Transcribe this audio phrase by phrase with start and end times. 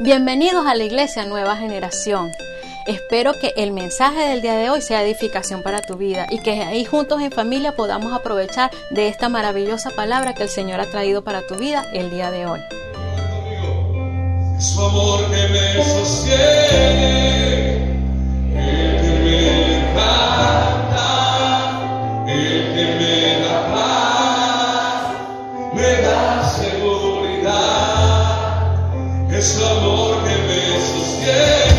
[0.00, 2.32] Bienvenidos a la Iglesia Nueva Generación.
[2.86, 6.62] Espero que el mensaje del día de hoy sea edificación para tu vida y que
[6.62, 11.24] ahí juntos en familia podamos aprovechar de esta maravillosa palabra que el Señor ha traído
[11.24, 12.60] para tu vida el día de hoy.
[14.58, 17.30] Su amor que me sostiene,
[18.56, 19.80] el que me
[22.32, 23.62] el que me da
[25.72, 26.29] me da
[29.40, 31.69] Es amor que me sostiene.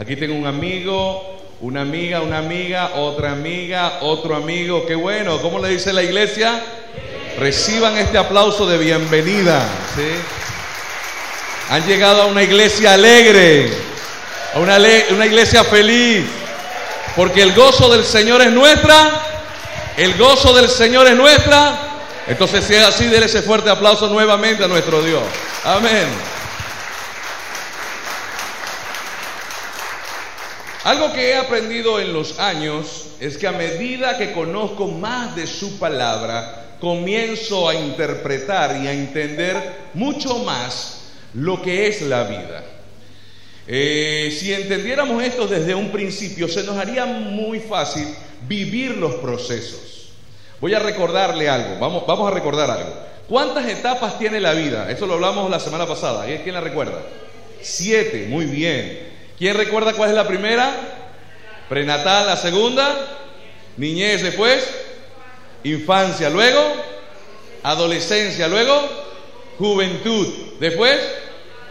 [0.00, 4.86] Aquí tengo un amigo, una amiga, una amiga, otra amiga, otro amigo.
[4.86, 5.42] Qué bueno.
[5.42, 6.58] ¿Cómo le dice la iglesia?
[7.38, 9.62] Reciban este aplauso de bienvenida.
[11.68, 13.70] Han llegado a una iglesia alegre,
[14.54, 14.78] a una,
[15.10, 16.24] una iglesia feliz.
[17.14, 19.20] Porque el gozo del Señor es nuestra.
[19.98, 21.78] El gozo del Señor es nuestra.
[22.26, 25.24] Entonces, si es así, déle ese fuerte aplauso nuevamente a nuestro Dios.
[25.62, 26.39] Amén.
[30.84, 35.46] Algo que he aprendido en los años es que a medida que conozco más de
[35.46, 39.56] su palabra, comienzo a interpretar y a entender
[39.92, 41.02] mucho más
[41.34, 42.64] lo que es la vida.
[43.66, 48.08] Eh, si entendiéramos esto desde un principio, se nos haría muy fácil
[48.48, 50.12] vivir los procesos.
[50.62, 52.94] Voy a recordarle algo, vamos, vamos a recordar algo.
[53.28, 54.90] ¿Cuántas etapas tiene la vida?
[54.90, 56.28] Eso lo hablamos la semana pasada.
[56.28, 57.02] ¿Y ¿Quién la recuerda?
[57.60, 59.09] Siete, muy bien.
[59.40, 60.70] ¿Quién recuerda cuál es la primera?
[61.66, 62.94] Prenatal, la segunda.
[63.78, 64.68] Niñez después.
[65.64, 66.60] Infancia, luego.
[67.62, 68.86] Adolescencia, luego.
[69.58, 70.28] Juventud,
[70.60, 71.00] después.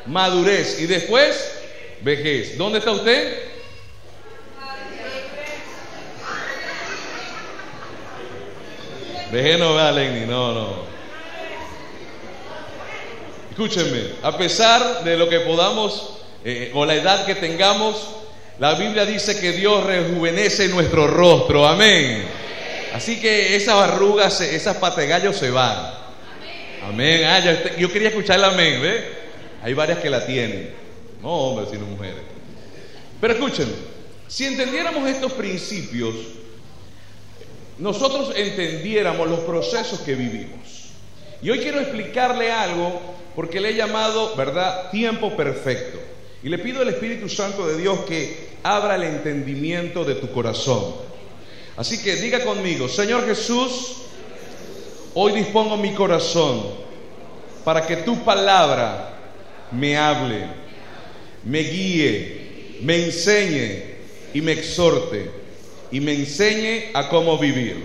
[0.08, 1.62] Madurez y después.
[2.02, 2.58] Vejez.
[2.58, 3.38] ¿Dónde está usted?
[9.32, 10.70] Vejez no va, Lenny, no, no.
[13.52, 18.16] Escúchenme, a pesar de lo que podamos eh, o la edad que tengamos,
[18.60, 22.24] la Biblia dice que Dios rejuvenece nuestro rostro, amén.
[22.94, 25.94] Así que esas arrugas, esas pategallos se van.
[26.84, 27.24] Amén.
[27.26, 27.40] Ah,
[27.78, 29.04] yo quería escuchar amén, ¿ve?
[29.62, 30.74] Hay varias que la tienen.
[31.22, 32.22] No hombres, sino mujeres.
[33.20, 33.74] Pero escúchenme,
[34.28, 36.16] si entendiéramos estos principios,
[37.78, 40.90] nosotros entendiéramos los procesos que vivimos.
[41.42, 43.00] Y hoy quiero explicarle algo
[43.36, 45.99] porque le he llamado, ¿verdad?, tiempo perfecto.
[46.44, 50.96] Y le pido al Espíritu Santo de Dios que abra el entendimiento de tu corazón.
[51.76, 53.98] Así que diga conmigo, Señor Jesús,
[55.14, 56.64] hoy dispongo mi corazón
[57.64, 59.18] para que tu palabra
[59.72, 60.46] me hable,
[61.44, 63.84] me guíe, me enseñe
[64.34, 65.30] y me exhorte
[65.92, 67.76] y me enseñe a cómo vivir.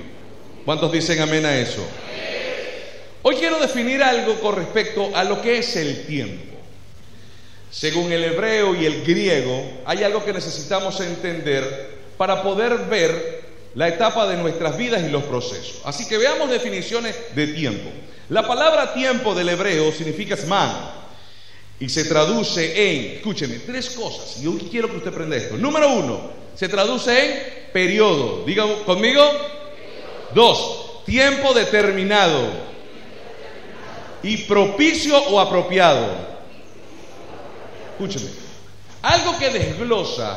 [0.64, 1.84] ¿Cuántos dicen amén a eso?
[3.22, 6.53] Hoy quiero definir algo con respecto a lo que es el tiempo.
[7.74, 13.42] Según el hebreo y el griego, hay algo que necesitamos entender para poder ver
[13.74, 15.80] la etapa de nuestras vidas y los procesos.
[15.84, 17.90] Así que veamos definiciones de tiempo.
[18.28, 20.70] La palabra tiempo del hebreo significa sman
[21.80, 24.40] y se traduce en, escúcheme, tres cosas.
[24.40, 25.56] Y hoy quiero que usted aprenda esto.
[25.56, 28.44] Número uno, se traduce en periodo.
[28.46, 29.20] Diga conmigo.
[30.32, 32.40] Dos, tiempo determinado.
[34.22, 36.33] Y propicio o apropiado.
[37.94, 38.30] Escúcheme.
[39.02, 40.36] Algo que desglosa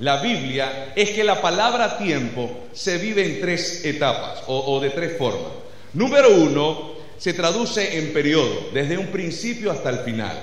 [0.00, 5.16] la Biblia es que la palabra tiempo se vive en tres etapas o, de tres
[5.16, 5.52] formas.
[5.94, 10.36] Número uno, se traduce en periodo, desde un principio hasta el final.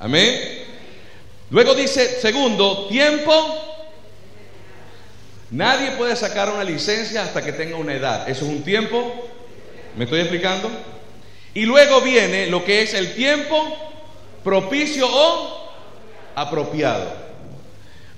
[0.00, 0.64] Amén.
[1.50, 3.32] Luego dice, segundo, tiempo.
[5.50, 8.28] Nadie puede sacar una licencia hasta que tenga una edad.
[8.28, 9.28] Eso es un tiempo.
[9.96, 10.70] ¿Me estoy explicando?
[11.52, 13.76] Y luego viene lo que es el tiempo
[14.42, 15.61] propicio o
[16.34, 17.12] apropiado.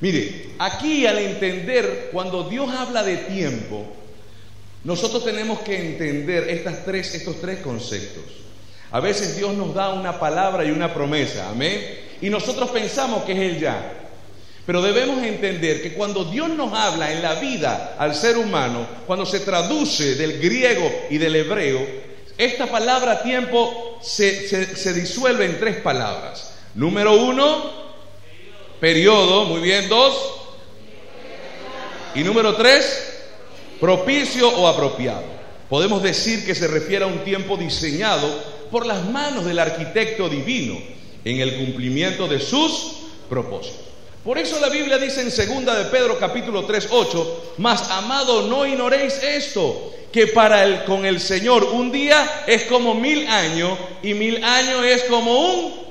[0.00, 3.86] Mire, aquí al entender, cuando Dios habla de tiempo,
[4.84, 8.24] nosotros tenemos que entender estas tres, estos tres conceptos.
[8.90, 11.80] A veces Dios nos da una palabra y una promesa, amén.
[12.20, 13.92] Y nosotros pensamos que es el ya.
[14.66, 19.26] Pero debemos entender que cuando Dios nos habla en la vida al ser humano, cuando
[19.26, 21.80] se traduce del griego y del hebreo,
[22.36, 26.52] esta palabra tiempo se, se disuelve en tres palabras.
[26.74, 27.83] Número uno,
[28.84, 30.14] Periodo, muy bien, dos.
[32.14, 33.14] Y número tres,
[33.80, 35.22] propicio o apropiado.
[35.70, 38.28] Podemos decir que se refiere a un tiempo diseñado
[38.70, 40.76] por las manos del arquitecto divino
[41.24, 42.96] en el cumplimiento de sus
[43.30, 43.80] propósitos.
[44.22, 48.66] Por eso la Biblia dice en segunda de Pedro capítulo 3, 8, mas amado no
[48.66, 54.12] ignoréis esto, que para el, con el Señor un día es como mil años y
[54.12, 55.83] mil años es como un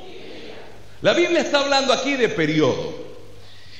[1.03, 3.03] la Biblia está hablando aquí de periodo.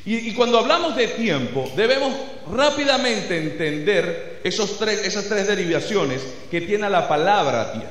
[0.06, 2.14] Y, cuando hablamos de tiempo, debemos
[2.52, 6.22] rápidamente entender esos tres, esas tres derivaciones
[6.52, 7.88] que tiene la palabra tiempo.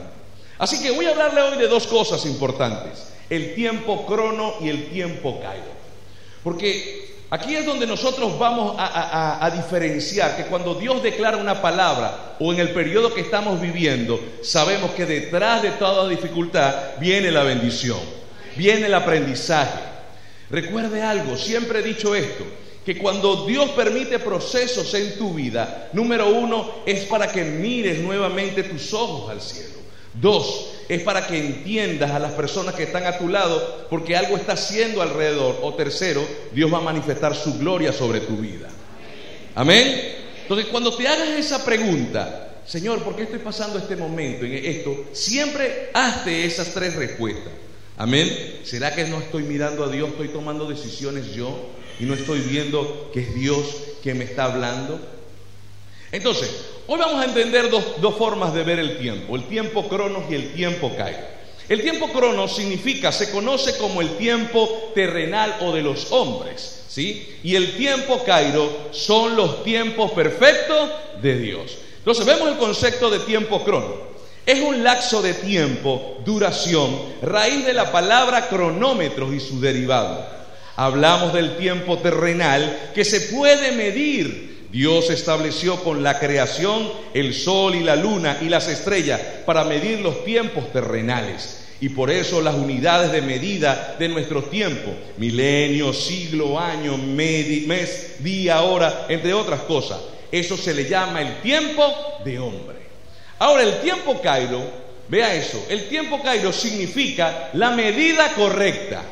[0.58, 4.90] Así que voy a hablarle hoy de dos cosas importantes, el tiempo crono y el
[4.90, 5.72] tiempo cairo.
[6.44, 12.36] Porque aquí es donde nosotros vamos a, a diferenciar que cuando Dios declara una palabra
[12.38, 17.44] o en el periodo que estamos viviendo, sabemos que detrás de toda dificultad viene la
[17.44, 18.21] bendición
[18.56, 19.78] viene el aprendizaje.
[20.50, 22.44] Recuerde algo, siempre he dicho esto,
[22.84, 28.64] que cuando Dios permite procesos en tu vida, número uno es para que mires nuevamente
[28.64, 29.80] tus ojos al cielo.
[30.14, 34.36] Dos, es para que entiendas a las personas que están a tu lado porque algo
[34.36, 35.60] está haciendo alrededor.
[35.62, 36.22] O tercero,
[36.52, 38.68] Dios va a manifestar su gloria sobre tu vida.
[39.54, 40.16] Amén.
[40.42, 45.06] Entonces, cuando te hagas esa pregunta, Señor, ¿por qué estoy pasando este momento en esto?
[45.12, 47.52] Siempre hazte esas tres respuestas.
[47.96, 48.60] Amén.
[48.64, 51.54] ¿Será que no estoy mirando a Dios, estoy tomando decisiones yo
[52.00, 53.66] y no estoy viendo que es Dios
[54.02, 54.98] que me está hablando?
[56.10, 56.50] Entonces,
[56.86, 60.52] hoy vamos a entender dos, formas de ver el tiempo, el tiempo cronos y el
[60.52, 61.32] tiempo cairo.
[61.68, 67.36] El tiempo cronos significa, se conoce como el tiempo terrenal o de los hombres, ¿sí?
[67.42, 70.90] Y el tiempo cairo son los tiempos perfectos
[71.22, 71.78] de Dios.
[71.98, 74.11] Entonces vemos el concepto de tiempo cronos.
[74.44, 80.26] Es un lapso de tiempo, duración, raíz de la palabra cronómetros y su derivado.
[80.74, 84.68] Hablamos del tiempo terrenal que se puede medir.
[84.72, 90.00] Dios estableció con la creación el sol y la luna y las estrellas para medir
[90.00, 91.60] los tiempos terrenales.
[91.80, 98.62] Y por eso las unidades de medida de nuestro tiempo, milenio, siglo, año, mes, día,
[98.62, 100.00] hora, entre otras cosas,
[100.32, 101.84] eso se le llama el tiempo
[102.24, 102.81] de hombre.
[103.42, 104.62] Ahora, el tiempo Cairo,
[105.08, 109.02] vea eso, el tiempo Cairo significa la medida correcta,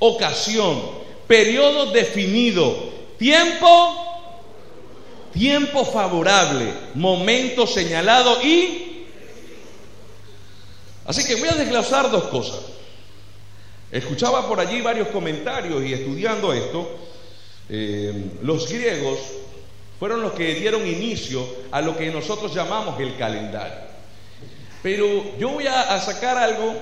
[0.00, 0.82] ocasión,
[1.28, 2.74] periodo definido,
[3.18, 4.34] tiempo,
[5.32, 9.04] tiempo favorable, momento señalado y...
[11.06, 12.58] Así que voy a desglosar dos cosas.
[13.92, 16.98] Escuchaba por allí varios comentarios y estudiando esto,
[17.68, 19.20] eh, los griegos
[19.98, 23.88] fueron los que dieron inicio a lo que nosotros llamamos el calendario.
[24.82, 26.74] Pero yo voy a, sacar algo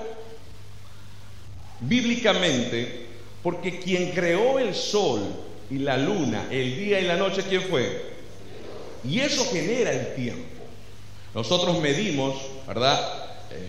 [1.80, 3.06] bíblicamente,
[3.42, 5.23] porque quien creó el sol
[5.70, 8.16] y la luna, el día y la noche, ¿quién fue?
[9.02, 10.44] Y eso genera el tiempo.
[11.35, 13.00] Nosotros medimos, ¿verdad?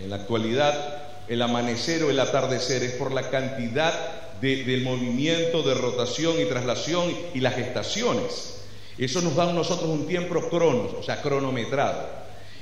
[0.02, 5.62] En la actualidad, el amanecer o el atardecer, es por la cantidad de, del movimiento,
[5.62, 8.58] de rotación y traslación y las estaciones.
[8.98, 12.08] Eso nos da a nosotros un tiempo cronos, o sea, cronometrado.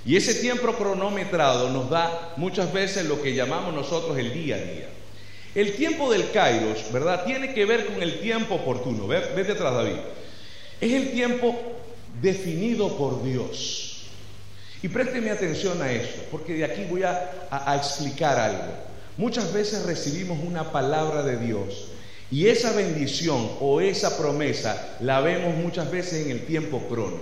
[0.04, 4.58] Y ese tiempo cronometrado nos da muchas veces lo que llamamos nosotros el día a
[4.58, 4.88] día.
[5.54, 7.24] El tiempo del Kairos, ¿verdad?
[7.24, 9.06] Tiene que ver con el tiempo oportuno.
[9.06, 9.96] Vete atrás, David.
[10.80, 11.56] Es el tiempo
[12.20, 14.02] definido por Dios.
[14.82, 18.74] Y présteme atención a eso, porque de aquí voy a explicar algo.
[19.16, 21.88] Muchas veces recibimos una palabra de Dios
[22.30, 27.18] y esa bendición o esa promesa la vemos muchas veces en el tiempo crono.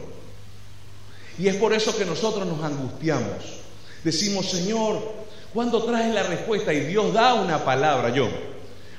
[1.38, 3.60] Y es por eso que nosotros nos angustiamos.
[4.02, 5.00] Decimos, Señor,
[5.52, 6.72] ¿cuándo traes la respuesta?
[6.72, 8.28] Y Dios da una palabra, yo.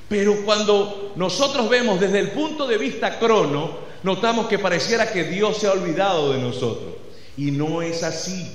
[0.08, 5.58] Pero cuando nosotros vemos desde el punto de vista crono, notamos que pareciera que Dios
[5.58, 6.94] se ha olvidado de nosotros.
[7.36, 8.46] Y no es así.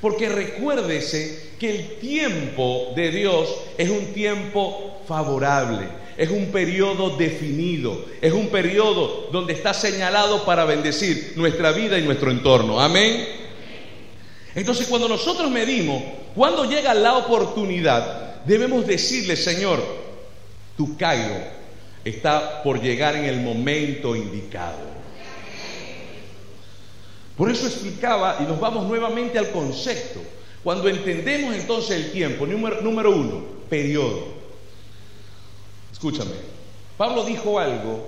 [0.00, 8.06] Porque recuérdese que el tiempo de Dios es un tiempo favorable, es un periodo definido,
[8.20, 12.80] es un periodo donde está señalado para bendecir nuestra vida y nuestro entorno.
[12.80, 13.26] Amén.
[14.54, 16.02] Entonces cuando nosotros medimos,
[16.34, 19.82] cuando llega la oportunidad, debemos decirle, Señor,
[20.76, 21.36] tu Cairo
[22.04, 24.96] está por llegar en el momento indicado.
[27.36, 30.20] Por eso explicaba, y nos vamos nuevamente al concepto,
[30.64, 34.35] cuando entendemos entonces el tiempo, número, número uno, periodo.
[35.96, 36.32] Escúchame,
[36.98, 38.06] Pablo dijo algo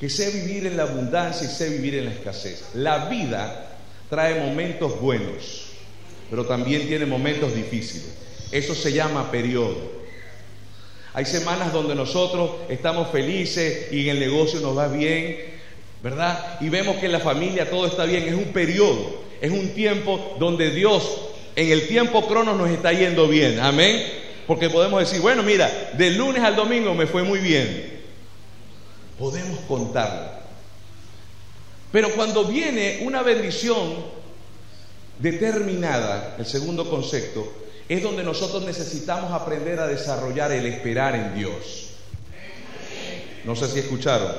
[0.00, 2.70] que sé vivir en la abundancia y sé vivir en la escasez.
[2.72, 3.76] La vida
[4.08, 5.72] trae momentos buenos,
[6.30, 8.14] pero también tiene momentos difíciles.
[8.50, 9.76] Eso se llama periodo.
[11.12, 15.36] Hay semanas donde nosotros estamos felices y en el negocio nos va bien,
[16.02, 16.62] ¿verdad?
[16.62, 20.34] Y vemos que en la familia todo está bien, es un periodo, es un tiempo
[20.40, 24.21] donde Dios en el tiempo crono nos está yendo bien, amén.
[24.46, 28.00] Porque podemos decir, bueno, mira, del lunes al domingo me fue muy bien.
[29.18, 30.30] Podemos contarlo.
[31.92, 34.04] Pero cuando viene una bendición
[35.18, 37.52] determinada, el segundo concepto,
[37.88, 41.90] es donde nosotros necesitamos aprender a desarrollar el esperar en Dios.
[43.44, 44.32] No sé si escucharon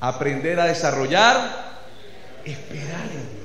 [0.00, 1.78] aprender a desarrollar,
[2.44, 3.35] esperar en Dios.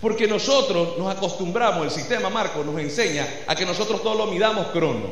[0.00, 4.66] Porque nosotros nos acostumbramos, el sistema Marco nos enseña a que nosotros todo lo midamos
[4.68, 5.10] cronos,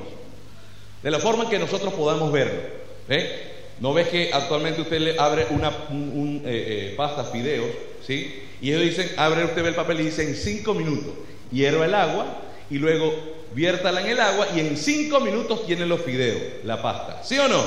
[1.03, 2.61] de la forma en que nosotros podamos verlo.
[3.09, 3.53] ¿eh?
[3.81, 7.67] ¿No ves que actualmente usted le abre una un, eh, eh, pasta fideos,
[8.07, 8.43] ¿sí?
[8.61, 11.13] Y ellos dicen, abre usted el papel y dice en cinco minutos,
[11.51, 12.27] hierva el agua
[12.71, 13.13] y luego
[13.55, 17.23] viértala en el agua y en cinco minutos tiene los fideos, la pasta.
[17.25, 17.63] ¿Sí o no?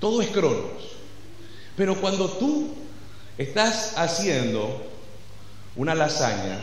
[0.00, 0.92] Todo es cronos.
[1.76, 2.74] Pero cuando tú
[3.38, 4.91] estás haciendo
[5.76, 6.58] una lasaña,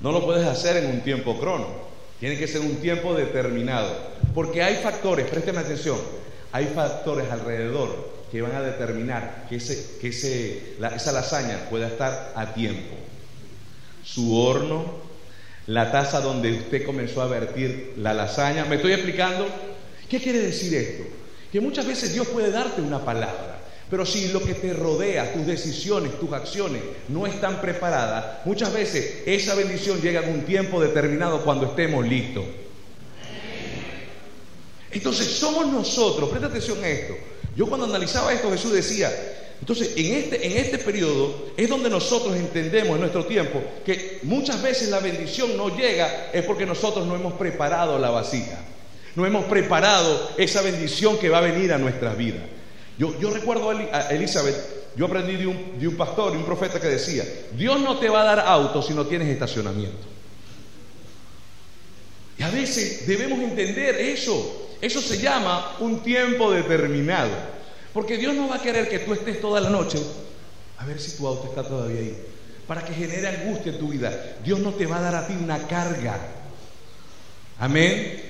[0.00, 1.84] no lo puedes hacer en un tiempo crono.
[2.20, 3.90] Tiene que ser un tiempo determinado.
[4.34, 5.98] Porque hay factores, présteme atención,
[6.52, 12.94] hay factores alrededor que van a determinar que, esa lasaña pueda estar a tiempo.
[14.02, 14.84] Su horno,
[15.66, 18.64] la taza donde usted comenzó a vertir la lasaña.
[18.64, 19.46] ¿Me estoy explicando?
[20.08, 21.04] ¿Qué quiere decir esto?
[21.52, 23.53] Que muchas veces Dios puede darte una palabra,
[23.90, 29.22] pero si lo que te rodea, tus decisiones, tus acciones no están preparadas, muchas veces
[29.26, 32.44] esa bendición llega en un tiempo determinado cuando estemos listos.
[34.90, 37.14] Entonces somos nosotros, presta atención a esto.
[37.56, 39.10] Yo cuando analizaba esto, Jesús decía,
[39.60, 44.62] entonces en este, en este periodo es donde nosotros entendemos en nuestro tiempo que muchas
[44.62, 48.58] veces la bendición no llega es porque nosotros no hemos preparado la vasija.
[49.14, 52.42] No hemos preparado esa bendición que va a venir a nuestras vidas.
[52.98, 54.56] Yo, recuerdo a Elizabeth,
[54.96, 57.24] yo aprendí de un, de un pastor y un profeta que decía,
[57.56, 60.14] Dios no te va a dar auto si no tienes estacionamiento.
[62.38, 64.70] Y a veces debemos entender eso.
[64.80, 67.30] Eso se llama un tiempo determinado.
[67.92, 69.98] Porque Dios no va a querer que tú estés toda la noche
[70.78, 72.26] a ver si tu auto está todavía ahí.
[72.66, 74.36] Para que genere angustia en tu vida.
[74.44, 76.18] Dios no te va a dar a ti una carga.
[77.58, 78.20] Amén.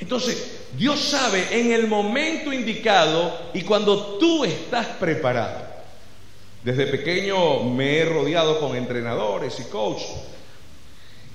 [0.00, 5.68] Entonces, Dios sabe en el momento indicado y cuando tú estás preparado.
[6.62, 10.10] Desde pequeño me he rodeado con entrenadores y coaches.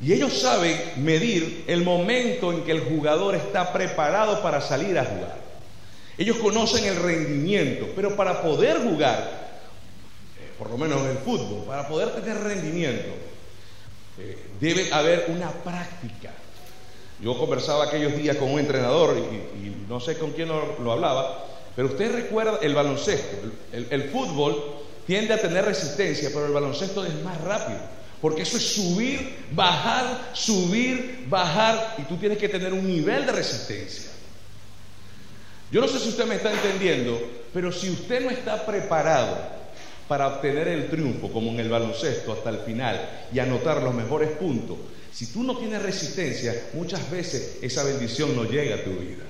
[0.02, 5.06] Y ellos saben medir el momento en que el jugador está preparado para salir a
[5.06, 5.38] jugar.
[6.18, 9.18] Ellos conocen el rendimiento, pero para poder jugar,
[10.40, 13.10] eh, por lo menos en el fútbol, para poder tener rendimiento,
[14.20, 16.32] eh, debe haber una práctica.
[17.24, 21.88] Yo conversaba aquellos días con un entrenador y, no sé con quién lo, hablaba, pero
[21.88, 23.38] usted recuerda el baloncesto,
[23.72, 24.62] el, fútbol
[25.08, 27.80] tiende a tener resistencia, pero el baloncesto es más rápido.
[28.20, 31.96] Porque eso es subir, bajar, subir, bajar.
[31.98, 34.12] Y tú tienes que tener un nivel de resistencia.
[35.72, 37.20] Yo no sé si usted me está entendiendo,
[37.54, 39.38] pero si usted no está preparado
[40.08, 44.30] para obtener el triunfo, como en el baloncesto, hasta el final y anotar los mejores
[44.32, 44.78] puntos,
[45.14, 49.24] si tú no tienes resistencia, muchas veces esa bendición no llega a tu vida.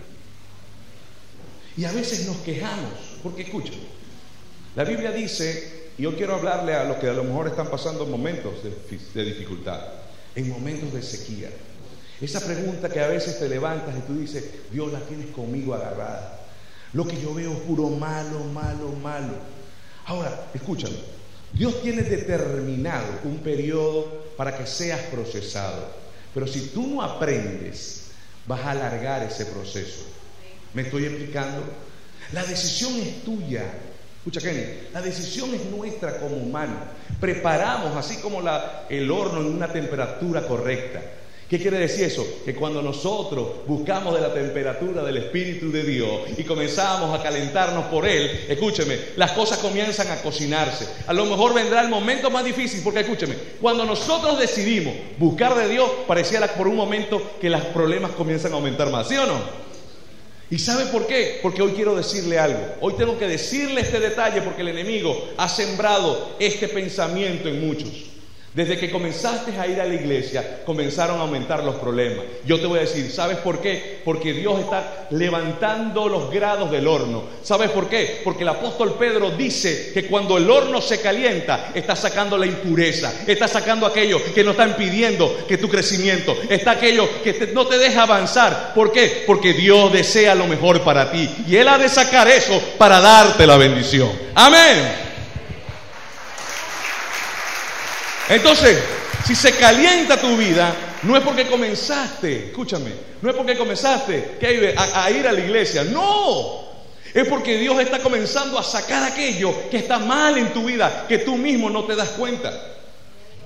[1.76, 3.74] Y a veces nos quejamos, porque escuchen,
[4.76, 8.06] la Biblia dice, y yo quiero hablarle a los que a lo mejor están pasando
[8.06, 9.82] momentos de, dificultad,
[10.36, 11.50] en momentos de sequía.
[12.22, 16.40] Esa pregunta que a veces te levantas y tú dices, Dios la tienes conmigo agarrada.
[16.94, 19.34] Lo que yo veo es puro malo, malo, malo.
[20.06, 20.96] Ahora, escúchame,
[21.52, 25.88] Dios tiene determinado un periodo para que seas procesado.
[26.34, 28.06] Pero si tú no aprendes,
[28.46, 30.06] vas a alargar ese proceso.
[30.74, 31.64] ¿Me estoy explicando?
[32.32, 33.64] La decisión es tuya.
[34.18, 36.78] Escucha, Kenny, la decisión es nuestra como humanos.
[37.20, 41.02] Preparamos así como la, el horno en una temperatura correcta.
[41.50, 42.26] ¿Qué quiere decir eso?
[42.46, 47.86] Que cuando nosotros buscamos de la temperatura del Espíritu de Dios y comenzamos a calentarnos
[47.86, 50.88] por Él, escúcheme, las cosas comienzan a cocinarse.
[51.06, 55.70] A lo mejor vendrá el momento más difícil, porque escúcheme, cuando nosotros decidimos buscar de
[55.70, 59.64] Dios, pareciera por un momento que los problemas comienzan a aumentar más, ¿sí o no?
[60.50, 61.40] ¿Y sabe por qué?
[61.42, 62.60] Porque hoy quiero decirle algo.
[62.82, 68.13] Hoy tengo que decirle este detalle porque el enemigo ha sembrado este pensamiento en muchos.
[68.54, 72.24] Desde que comenzaste a ir a la iglesia, comenzaron a aumentar los problemas.
[72.46, 74.00] Yo te voy a decir, ¿sabes por qué?
[74.06, 77.24] Porque Dios está levantando los grados del horno.
[77.42, 78.22] ¿Sabes por qué?
[78.24, 83.12] Porque el apóstol Pedro dice que cuando el horno se calienta, está sacando la impureza,
[83.26, 87.80] está sacando aquello que no está impidiendo que tu crecimiento, está aquello que no te
[87.80, 88.74] deja avanzar.
[88.76, 89.24] ¿Por qué?
[89.26, 93.48] Porque Dios desea lo mejor para ti y Él ha de sacar eso para darte
[93.48, 94.12] la bendición.
[94.36, 95.13] Amén.
[98.30, 98.78] Entonces,
[99.26, 104.38] si se calienta tu vida, no es porque comenzaste, escúchame, no es porque comenzaste
[104.78, 106.64] a, a ir a la iglesia, no.
[107.14, 111.20] Es porque Dios está comenzando a sacar aquello que está mal en tu vida, que
[111.20, 112.52] tú mismo no te das cuenta.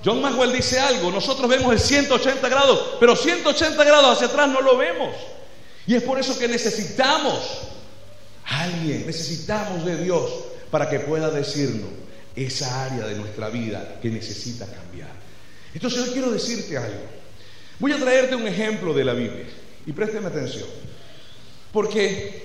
[0.04, 4.60] John Maxwell dice algo, nosotros vemos el 180 grados, pero 180 grados hacia atrás no
[4.60, 5.14] lo vemos.
[5.86, 7.34] Y es por eso que necesitamos
[8.44, 10.30] a alguien, necesitamos de Dios
[10.70, 11.90] para que pueda decirnos,
[12.46, 15.10] esa área de nuestra vida que necesita cambiar.
[15.74, 17.02] Entonces hoy quiero decirte algo.
[17.78, 19.46] Voy a traerte un ejemplo de la Biblia
[19.86, 20.68] y présteme atención.
[21.72, 22.44] Porque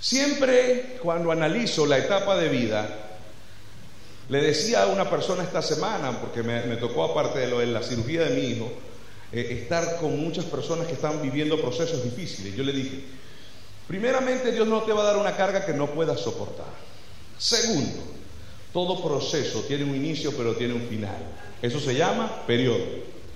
[0.00, 3.04] siempre cuando analizo la etapa de vida,
[4.28, 8.24] le decía a una persona esta semana, porque me, tocó aparte de lo la cirugía
[8.24, 8.72] de mi hijo,
[9.32, 12.54] eh, estar con muchas personas que están viviendo procesos difíciles.
[12.54, 13.04] Yo le dije,
[13.86, 16.72] primeramente Dios no te va a dar una carga que no puedas soportar.
[17.36, 18.02] Segundo,
[18.74, 21.16] todo proceso tiene un inicio pero tiene un final.
[21.62, 22.84] Eso se llama periodo,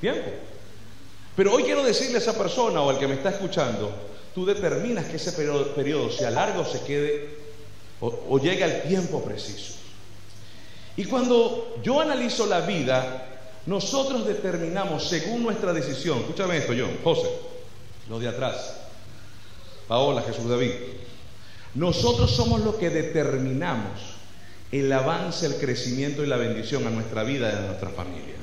[0.00, 0.28] tiempo.
[1.36, 3.90] Pero hoy quiero decirle a esa persona o al que me está escuchando,
[4.34, 7.38] tú determinas que ese periodo, sea largo o se quede
[8.00, 9.74] o, llegue al tiempo preciso.
[10.96, 17.28] Y cuando yo analizo la vida, nosotros determinamos según nuestra decisión, escúchame esto, John, José,
[18.08, 18.76] los de atrás,
[19.86, 20.72] Paola, Jesús David,
[21.74, 24.17] nosotros somos los que determinamos
[24.70, 28.36] el avance, el crecimiento y la bendición a nuestra vida y a nuestra familia.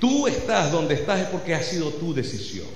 [0.00, 2.66] Tú estás donde estás es porque ha sido tu decisión.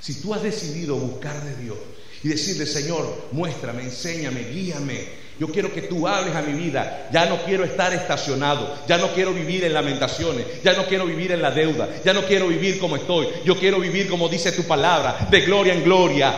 [0.00, 1.78] Si tú has decidido buscar de Dios
[2.22, 7.08] y decirle, Señor, muéstrame, enséñame, guíame, yo quiero que tú hables a mi vida.
[7.12, 8.76] Ya no quiero estar estacionado.
[8.88, 10.44] Ya no quiero vivir en lamentaciones.
[10.64, 11.88] Ya no quiero vivir en la deuda.
[12.04, 13.28] Ya no quiero vivir como estoy.
[13.44, 15.28] Yo quiero vivir como dice tu palabra.
[15.30, 16.34] De gloria en gloria.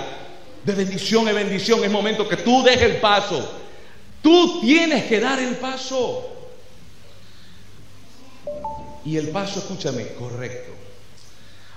[0.64, 1.82] De bendición en bendición.
[1.82, 3.59] Es momento que tú dejes el paso.
[4.22, 6.26] Tú tienes que dar el paso.
[9.04, 10.72] Y el paso, escúchame, correcto.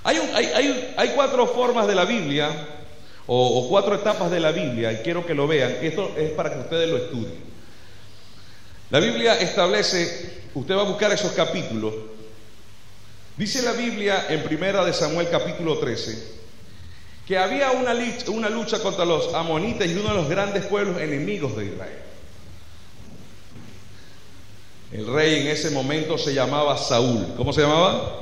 [0.03, 0.17] Hay,
[0.97, 2.67] hay, cuatro formas de la Biblia,
[3.25, 5.77] o, cuatro etapas de la Biblia, y quiero que lo vean.
[5.82, 7.53] Esto es para que ustedes lo estudien.
[8.89, 11.93] La Biblia establece, usted va a buscar esos capítulos.
[13.38, 16.43] Dice la Biblia en Primera de Samuel capítulo 13,
[17.25, 17.95] que había una,
[18.27, 22.12] una lucha contra los amonitas y uno de los grandes pueblos enemigos de Israel.
[24.93, 27.34] El rey en ese momento se llamaba Saúl.
[27.36, 28.19] ¿Cómo se llamaba?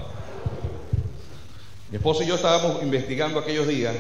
[1.90, 3.94] Mi esposo y yo estábamos investigando aquellos días.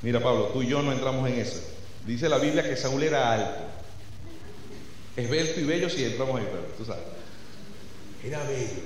[0.00, 1.60] Mira, Pablo, tú y yo no entramos en eso.
[2.06, 3.60] Dice la Biblia que Saúl era alto.
[5.14, 7.04] Esbelto y bello si entramos ahí, pero tú sabes.
[8.24, 8.80] Era bello.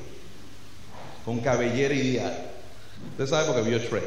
[1.24, 2.50] Con cabellera ideal.
[3.12, 4.02] Usted sabe porque vio Shrek.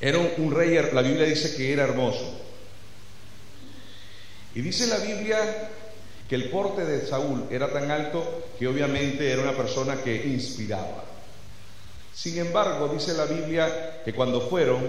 [0.00, 2.43] Era un rey, la Biblia dice que era hermoso.
[4.54, 5.38] Y dice la Biblia
[6.28, 11.04] que el porte de Saúl era tan alto que obviamente era una persona que inspiraba.
[12.14, 14.80] Sin embargo, dice la Biblia que cuando fueron,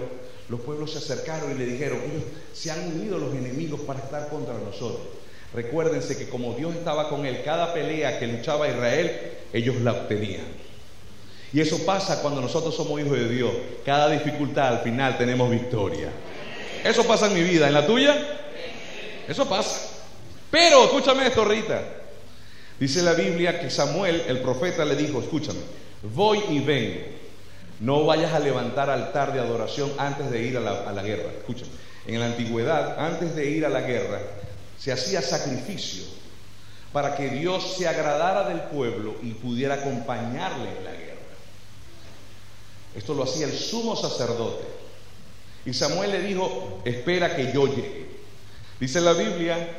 [0.49, 2.23] los pueblos se acercaron y le dijeron, ellos
[2.53, 5.01] se han unido los enemigos para estar contra nosotros.
[5.53, 9.11] Recuérdense que como Dios estaba con él, cada pelea que luchaba Israel,
[9.51, 10.45] ellos la obtenían.
[11.51, 13.51] Y eso pasa cuando nosotros somos hijos de Dios.
[13.85, 16.09] Cada dificultad al final tenemos victoria.
[16.83, 18.44] Eso pasa en mi vida, ¿en la tuya?
[19.27, 19.89] Eso pasa.
[20.51, 21.81] Pero, escúchame esto, Rita.
[22.79, 25.59] Dice la Biblia que Samuel, el profeta, le dijo, escúchame,
[26.13, 27.01] voy y vengo.
[27.79, 31.31] No vayas a levantar altar de adoración antes de ir a la, a la guerra.
[31.37, 31.71] Escúchame,
[32.07, 34.21] en la antigüedad, antes de ir a la guerra,
[34.77, 36.05] se hacía sacrificio
[36.93, 41.05] para que Dios se agradara del pueblo y pudiera acompañarle en la guerra.
[42.95, 44.63] Esto lo hacía el sumo sacerdote.
[45.65, 48.04] Y Samuel le dijo, espera que yo llegue.
[48.79, 49.69] Dice la Biblia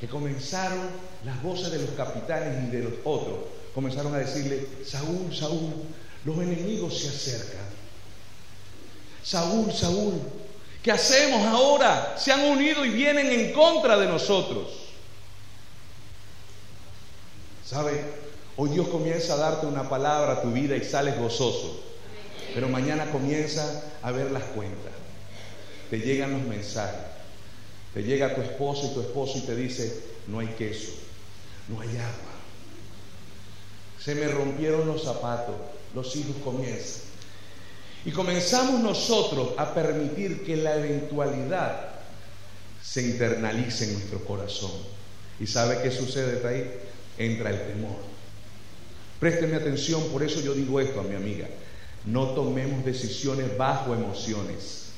[0.00, 0.80] que comenzaron
[1.24, 3.36] las voces de los capitanes y de los otros,
[3.74, 5.72] comenzaron a decirle, Saúl, Saúl,
[6.24, 7.66] los enemigos se acercan.
[9.22, 10.20] Saúl, Saúl,
[10.82, 12.16] ¿qué hacemos ahora?
[12.18, 14.68] Se han unido y vienen en contra de nosotros.
[17.64, 18.04] ¿Sabe?
[18.56, 21.82] Hoy Dios comienza a darte una palabra a tu vida y sales gozoso.
[22.54, 24.92] Pero mañana comienza a ver las cuentas.
[25.90, 27.13] Te llegan los mensajes.
[27.94, 30.92] Te llega tu esposo y tu esposo y te dice, no hay queso,
[31.68, 32.34] no hay agua.
[34.04, 35.54] Se me rompieron los zapatos.
[35.94, 37.02] Los hijos comienzan.
[38.04, 41.94] Y comenzamos nosotros a permitir que la eventualidad
[42.82, 44.72] se internalice en nuestro corazón.
[45.40, 46.70] ¿Y sabe qué sucede ahí?
[47.16, 47.96] Entra el temor.
[49.20, 51.48] Présteme atención, por eso yo digo esto a mi amiga.
[52.04, 54.88] No tomemos decisiones bajo emociones.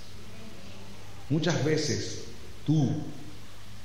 [1.28, 2.24] Muchas veces
[2.66, 2.90] tú,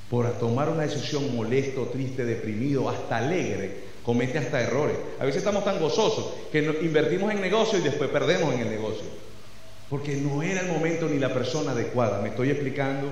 [0.09, 4.97] por tomar una decisión molesto, triste, deprimido, hasta alegre, comete hasta errores.
[5.19, 9.05] A veces estamos tan gozosos que invertimos en negocio y después perdemos en el negocio.
[9.89, 12.21] Porque no era el momento ni la persona adecuada.
[12.21, 13.07] ¿Me estoy explicando?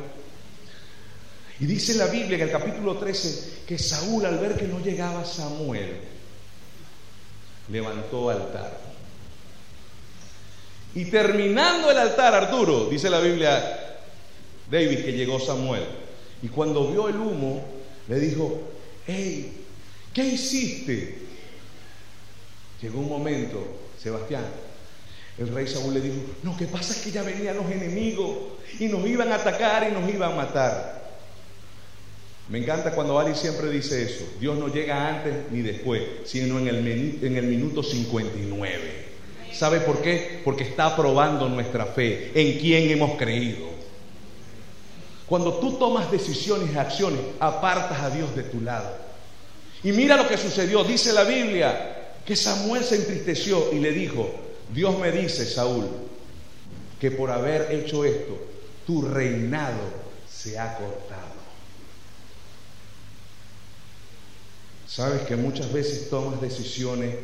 [1.59, 5.25] Y dice la Biblia en el capítulo 13 que Saúl al ver que no llegaba
[5.25, 5.97] Samuel,
[7.69, 8.77] levantó altar.
[10.95, 13.88] Y terminando el altar, Arturo, dice la Biblia,
[14.69, 15.83] David, que llegó Samuel.
[16.41, 17.65] Y cuando vio el humo,
[18.07, 18.61] le dijo,
[19.07, 19.65] hey,
[20.13, 21.17] ¿qué hiciste?
[22.81, 23.61] Llegó un momento,
[24.01, 24.45] Sebastián,
[25.37, 28.37] el rey Saúl le dijo, no, ¿qué pasa es que ya venían los enemigos
[28.77, 30.99] y nos iban a atacar y nos iban a matar.
[32.49, 36.67] Me encanta cuando Ali siempre dice eso, Dios no llega antes ni después, sino en
[36.67, 39.09] el, en el minuto 59.
[39.53, 40.41] ¿Sabe por qué?
[40.43, 43.78] Porque está probando nuestra fe, en quién hemos creído.
[45.29, 48.89] Cuando tú tomas decisiones y acciones, apartas a Dios de tu lado.
[49.83, 54.27] Y mira lo que sucedió, dice la Biblia, que Samuel se entristeció y le dijo,
[54.73, 55.87] Dios me dice, Saúl,
[56.99, 58.35] que por haber hecho esto,
[58.87, 59.77] tu reinado
[60.27, 61.39] se ha cortado.
[64.87, 67.15] Sabes que muchas veces tomas decisiones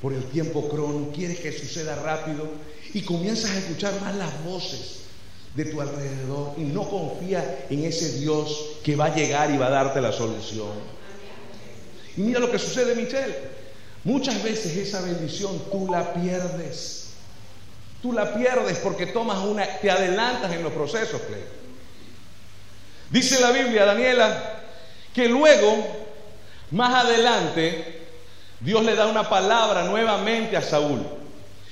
[0.00, 2.48] por el tiempo crono, quieres que suceda rápido
[2.94, 5.07] y comienzas a escuchar más las voces
[5.58, 9.66] de tu alrededor y no confías en ese Dios que va a llegar y va
[9.66, 10.70] a darte la solución.
[12.16, 13.34] Y mira lo que sucede, Michelle.
[14.04, 17.08] Muchas veces esa bendición tú la pierdes.
[18.00, 21.20] Tú la pierdes porque tomas una, te adelantas en los procesos,
[23.10, 24.60] Dice la Biblia, Daniela,
[25.12, 25.84] que luego,
[26.70, 28.06] más adelante,
[28.60, 31.04] Dios le da una palabra nuevamente a Saúl.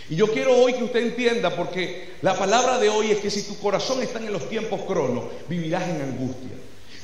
[0.09, 3.43] Y yo quiero hoy que usted entienda, porque la palabra de hoy es que si
[3.43, 6.51] tu corazón está en los tiempos cronos, vivirás en angustia.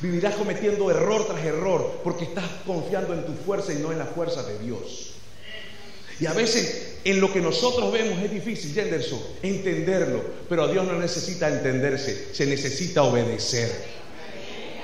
[0.01, 4.07] Vivirás cometiendo error tras error, porque estás confiando en tu fuerza y no en la
[4.07, 5.15] fuerza de Dios.
[6.21, 10.87] Y a veces en lo que nosotros vemos es difícil, Jenderson, entenderlo, pero a Dios
[10.87, 13.71] no necesita entenderse, se necesita obedecer.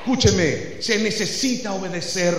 [0.00, 2.35] Escúcheme, se necesita obedecer.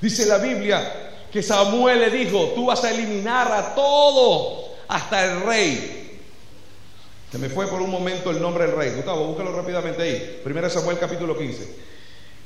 [0.00, 5.40] Dice la Biblia que Samuel le dijo, tú vas a eliminar a todos, hasta el
[5.42, 6.20] rey.
[7.30, 8.92] Se me fue por un momento el nombre del rey.
[8.94, 10.40] Gustavo, búscalo rápidamente ahí.
[10.44, 11.76] Primera Samuel capítulo 15.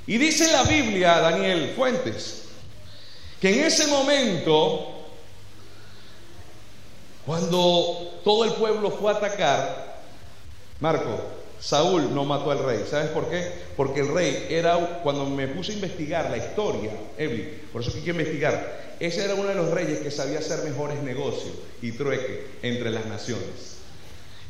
[0.07, 2.45] Y dice la Biblia, Daniel Fuentes,
[3.41, 4.89] que en ese momento,
[7.27, 10.01] cuando todo el pueblo fue a atacar,
[10.81, 12.85] Marco, Saúl no mató al rey.
[12.91, 13.53] ¿Sabes por qué?
[13.77, 18.01] Porque el rey era, cuando me puse a investigar la historia, Evelyn, por eso que
[18.01, 22.47] quiero investigar, ese era uno de los reyes que sabía hacer mejores negocios y trueque
[22.63, 23.79] entre las naciones.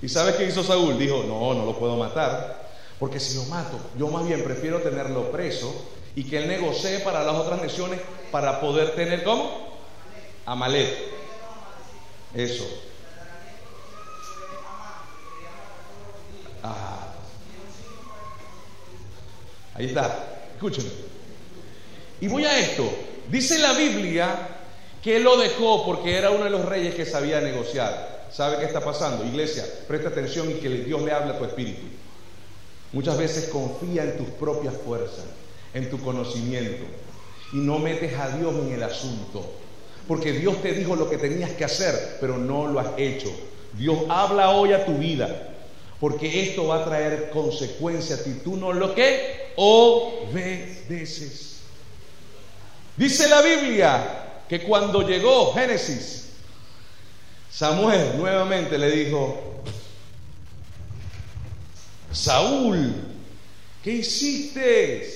[0.01, 0.99] ¿Y sabes qué hizo Saúl?
[0.99, 5.31] Dijo, no, no lo puedo matar, porque si lo mato, yo más bien prefiero tenerlo
[5.31, 5.73] preso
[6.14, 9.79] y que él negocie para las otras naciones para poder tener ¿cómo?
[10.46, 10.88] Amalek.
[12.35, 12.64] Eso.
[16.62, 17.14] Ah.
[19.75, 20.46] Ahí está.
[20.55, 20.90] Escúchenme.
[22.20, 22.85] Y voy a esto.
[23.31, 24.49] Dice la Biblia
[25.03, 28.27] que él lo dejó porque era uno de los reyes que sabía negociar.
[28.31, 29.25] ¿Sabe qué está pasando?
[29.25, 31.83] Iglesia, presta atención y que Dios le hable a tu espíritu.
[32.92, 35.25] Muchas veces confía en tus propias fuerzas,
[35.75, 36.85] en tu conocimiento,
[37.53, 39.49] y no metes a Dios en el asunto.
[40.07, 43.31] Porque Dios te dijo lo que tenías que hacer, pero no lo has hecho.
[43.75, 45.55] Dios habla hoy a tu vida,
[46.00, 51.58] porque esto va a traer consecuencias si tú no lo que obedeces.
[52.96, 56.30] Dice la Biblia que cuando llegó Génesis,
[57.50, 59.60] Samuel nuevamente le dijo,
[62.12, 62.94] Saúl,
[63.84, 65.06] ¿qué hiciste?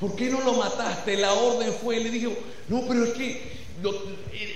[0.00, 1.18] ¿Por qué no lo mataste?
[1.18, 2.32] La orden fue, le dijo,
[2.68, 3.56] no, pero es que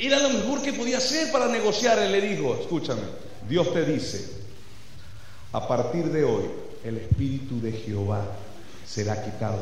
[0.00, 1.98] era lo mejor que podía hacer para negociar.
[1.98, 3.02] Él le dijo, escúchame,
[3.50, 4.30] Dios te dice,
[5.52, 6.44] a partir de hoy
[6.84, 8.24] el Espíritu de Jehová
[8.86, 9.58] será quitado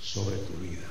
[0.00, 0.86] sobre tu vida.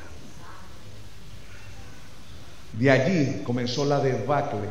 [2.74, 4.68] De allí comenzó la debacle.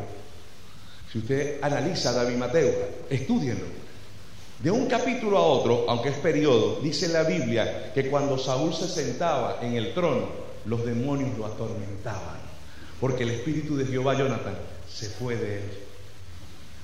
[1.10, 2.74] Si usted analiza David Mateo,
[3.08, 3.64] estudienlo.
[4.62, 8.86] De un capítulo a otro, aunque es periodo, dice la Biblia que cuando Saúl se
[8.86, 10.28] sentaba en el trono,
[10.66, 12.38] los demonios lo atormentaban,
[13.00, 15.81] porque el espíritu de Jehová Jonathan se fue de él.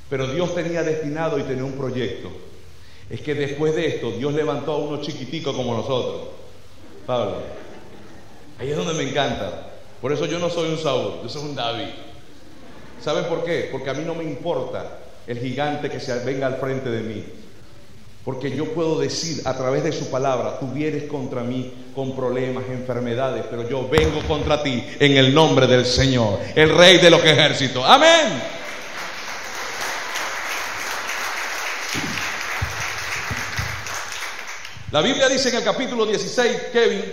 [0.08, 2.30] Pero Dios tenía destinado y tenía un proyecto.
[3.10, 6.28] Es que después de esto, Dios levantó a uno chiquitico como nosotros.
[7.06, 7.36] Pablo,
[8.58, 9.72] ahí es donde me encanta.
[10.00, 11.88] Por eso yo no soy un Saúl, yo soy un David.
[13.00, 13.68] ¿Saben por qué?
[13.72, 17.24] Porque a mí no me importa el gigante que se venga al frente de mí.
[18.24, 22.64] Porque yo puedo decir a través de su palabra, tú vienes contra mí con problemas,
[22.68, 27.24] enfermedades, pero yo vengo contra ti en el nombre del Señor, el Rey de los
[27.24, 27.82] ejércitos.
[27.86, 28.57] Amén.
[34.90, 37.04] La Biblia dice en el capítulo 16, Kevin,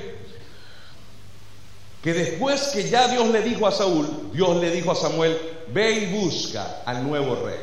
[2.02, 5.92] que después que ya Dios le dijo a Saúl, Dios le dijo a Samuel, ve
[5.92, 7.60] y busca al nuevo rey.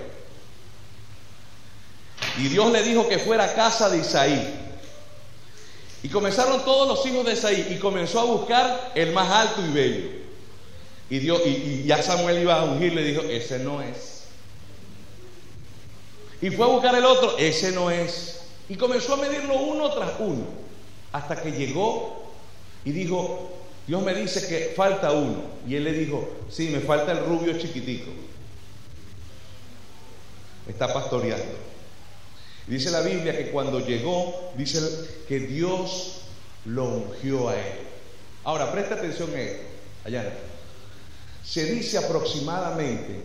[2.38, 4.55] Y Dios le dijo que fuera a casa de Isaí.
[6.03, 9.72] Y comenzaron todos los hijos de Isaí y comenzó a buscar el más alto y
[9.72, 10.11] bello.
[11.09, 14.25] Y, Dios, y, ya Samuel iba a ungir, le dijo, ese no es.
[16.40, 18.41] Y fue a buscar el otro, ese no es.
[18.68, 20.44] Y comenzó a medirlo uno tras uno,
[21.12, 22.22] hasta que llegó
[22.85, 23.51] y dijo,
[23.87, 25.42] Dios me dice que falta uno.
[25.66, 28.11] Y él le dijo, sí, me falta el rubio chiquitico.
[30.68, 31.72] Está pastoreando.
[32.66, 34.81] Dice la Biblia que cuando llegó, dice
[35.29, 36.22] que Dios
[36.64, 37.72] lo ungió a él.
[38.44, 39.62] Ahora, presta atención a esto.
[40.05, 40.33] Allá.
[41.44, 43.20] Se dice aproximadamente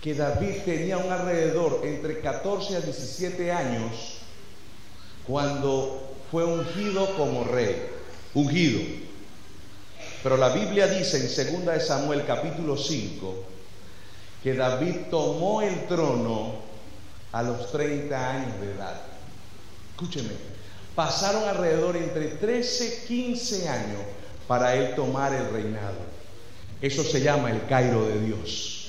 [0.00, 4.19] que David tenía un alrededor entre 14 a 17 años
[5.30, 7.76] cuando fue ungido como rey.
[8.34, 8.80] Ungido.
[10.24, 13.44] Pero la Biblia dice en 2 de Samuel capítulo 5
[14.42, 16.54] que David tomó el trono
[17.30, 19.00] a los 30 años de edad.
[19.92, 20.30] Escúcheme,
[20.96, 24.00] pasaron alrededor entre 13 15 años
[24.48, 26.10] para él tomar el reinado.
[26.82, 28.88] Eso se llama el Cairo de Dios.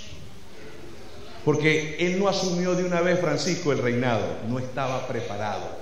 [1.45, 5.80] Porque él no asumió de una vez, Francisco, el reinado, no estaba preparado.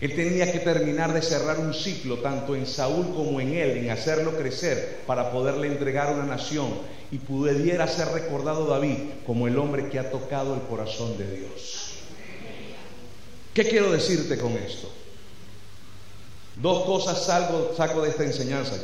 [0.00, 3.90] Él tenía que terminar de cerrar un ciclo, tanto en Saúl como en él, en
[3.90, 6.68] hacerlo crecer para poderle entregar una nación
[7.10, 11.90] y pudiera ser recordado David como el hombre que ha tocado el corazón de Dios.
[13.54, 14.90] ¿Qué quiero decirte con esto?
[16.56, 18.76] Dos cosas salgo, saco de esta enseñanza,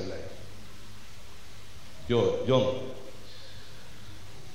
[2.08, 2.80] Yo, yo,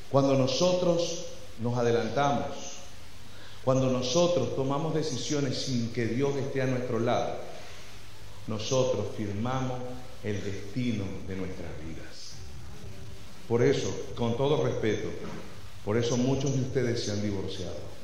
[0.10, 1.26] cuando nosotros
[1.60, 2.64] nos adelantamos,
[3.65, 7.34] cuando nosotros tomamos decisiones sin que Dios esté a nuestro lado,
[8.45, 9.80] nosotros firmamos
[10.23, 12.34] el destino de nuestras vidas.
[13.47, 15.10] Por eso, con todo respeto,
[15.84, 17.95] por eso muchos de ustedes se han divorciado.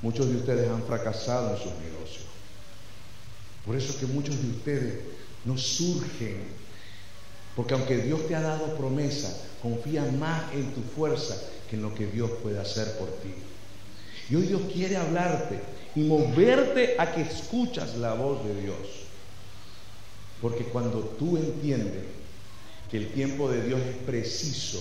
[0.00, 2.24] Muchos de ustedes han fracasado en sus negocios.
[3.66, 5.00] Por eso que muchos de ustedes
[5.44, 6.42] no surgen.
[7.54, 11.36] Porque aunque Dios te ha dado promesa, confía más en tu fuerza
[11.68, 13.34] que en lo que Dios puede hacer por ti.
[14.30, 15.58] Y hoy Dios quiere hablarte
[15.94, 18.76] y moverte a que escuchas la voz de Dios.
[20.40, 22.04] Porque cuando tú entiendes
[22.90, 24.78] que el tiempo de Dios es preciso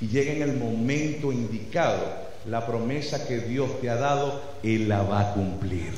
[0.00, 5.02] y llega en el momento indicado, la promesa que Dios te ha dado, Él la
[5.02, 5.92] va a cumplir.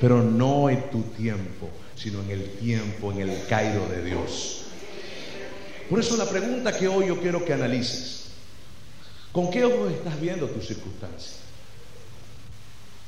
[0.00, 4.66] Pero no en tu tiempo, sino en el tiempo, en el cairo de Dios.
[5.88, 8.25] Por eso la pregunta que hoy yo quiero que analices,
[9.36, 11.40] ¿con qué ojos estás viendo tus circunstancias?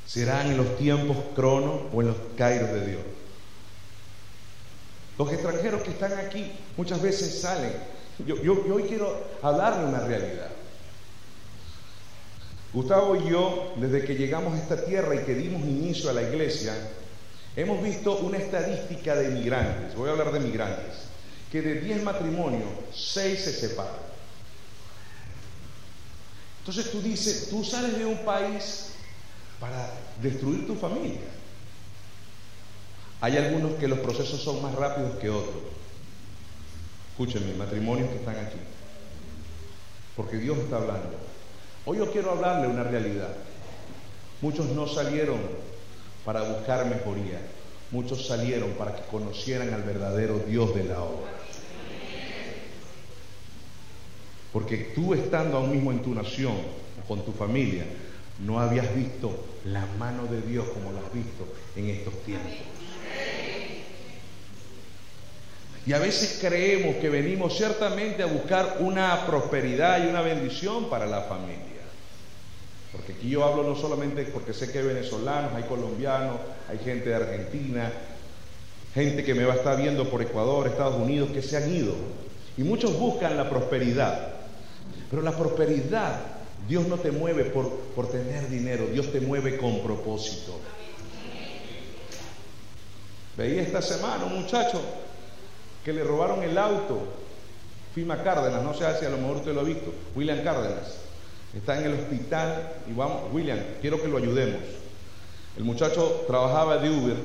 [0.05, 3.01] ¿Serán en los tiempos crono o en los kairos de Dios?
[5.17, 7.73] Los extranjeros que están aquí muchas veces salen.
[8.27, 10.49] Yo, yo, hoy quiero hablar de una realidad.
[12.73, 16.21] Gustavo y yo, desde que llegamos a esta tierra y que dimos inicio a la
[16.21, 16.75] iglesia,
[17.55, 20.93] hemos visto una estadística de migrantes, voy a hablar de migrantes,
[21.51, 24.08] que de 10 matrimonios, 6 se separan.
[26.69, 28.91] Entonces tú dices, tú sales de un país
[29.59, 31.31] para destruir tu familia.
[33.21, 35.63] Hay algunos que los procesos son más rápidos que otros.
[37.09, 38.59] Escúchenme, matrimonios que están aquí.
[40.15, 41.09] Porque Dios está hablando.
[41.87, 43.33] Hoy yo quiero hablarle una realidad.
[44.39, 45.39] Muchos no salieron
[46.23, 47.41] para buscar mejoría.
[47.89, 51.38] Muchos salieron para que conocieran al verdadero Dios de la obra.
[54.51, 56.55] Porque tú estando aún mismo en tu nación,
[57.07, 57.85] con tu familia,
[58.45, 62.51] no habías visto la mano de Dios como la has visto en estos tiempos.
[65.85, 71.05] Y a veces creemos que venimos ciertamente a buscar una prosperidad y una bendición para
[71.05, 71.65] la familia.
[72.91, 77.09] Porque aquí yo hablo no solamente porque sé que hay venezolanos, hay colombianos, hay gente
[77.09, 77.91] de Argentina,
[78.93, 81.93] gente que me va a estar viendo por Ecuador, Estados Unidos, que se han ido.
[82.57, 84.38] Y muchos buscan la prosperidad.
[85.09, 86.19] Pero la prosperidad,
[86.67, 90.59] Dios no te mueve por, por tener dinero, Dios te mueve con propósito.
[93.37, 94.81] Veía esta semana un muchacho
[95.83, 96.99] que le robaron el auto,
[97.95, 100.97] Fima Cárdenas, no sé si a lo mejor usted lo ha visto, William Cárdenas,
[101.55, 104.61] está en el hospital y vamos, William, quiero que lo ayudemos.
[105.57, 107.15] El muchacho trabajaba de Uber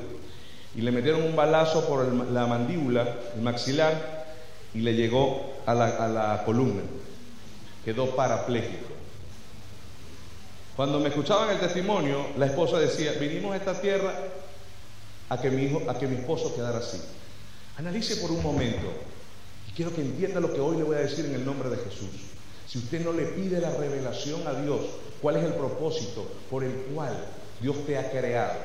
[0.75, 4.25] y le metieron un balazo por la mandíbula, el maxilar,
[4.73, 6.83] y le llegó a la, a la columna.
[7.85, 8.95] Quedó parapléjico.
[10.77, 14.13] Cuando me escuchaban el testimonio, la esposa decía, vinimos a esta tierra
[15.29, 17.01] a que mi hijo, a que mi esposo quedara así.
[17.77, 18.87] Analice por un momento,
[19.69, 21.77] y quiero que entienda lo que hoy le voy a decir en el nombre de
[21.77, 22.11] Jesús.
[22.67, 24.81] Si usted no le pide la revelación a Dios,
[25.21, 27.13] cuál es el propósito por el cual
[27.61, 28.59] Dios te ha creado,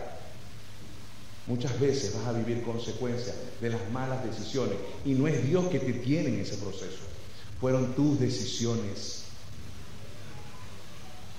[1.45, 4.75] muchas veces vas a vivir consecuencias de las malas decisiones.
[5.05, 7.03] Y no es Dios que te tiene en ese proceso,
[7.59, 9.23] fueron tus decisiones.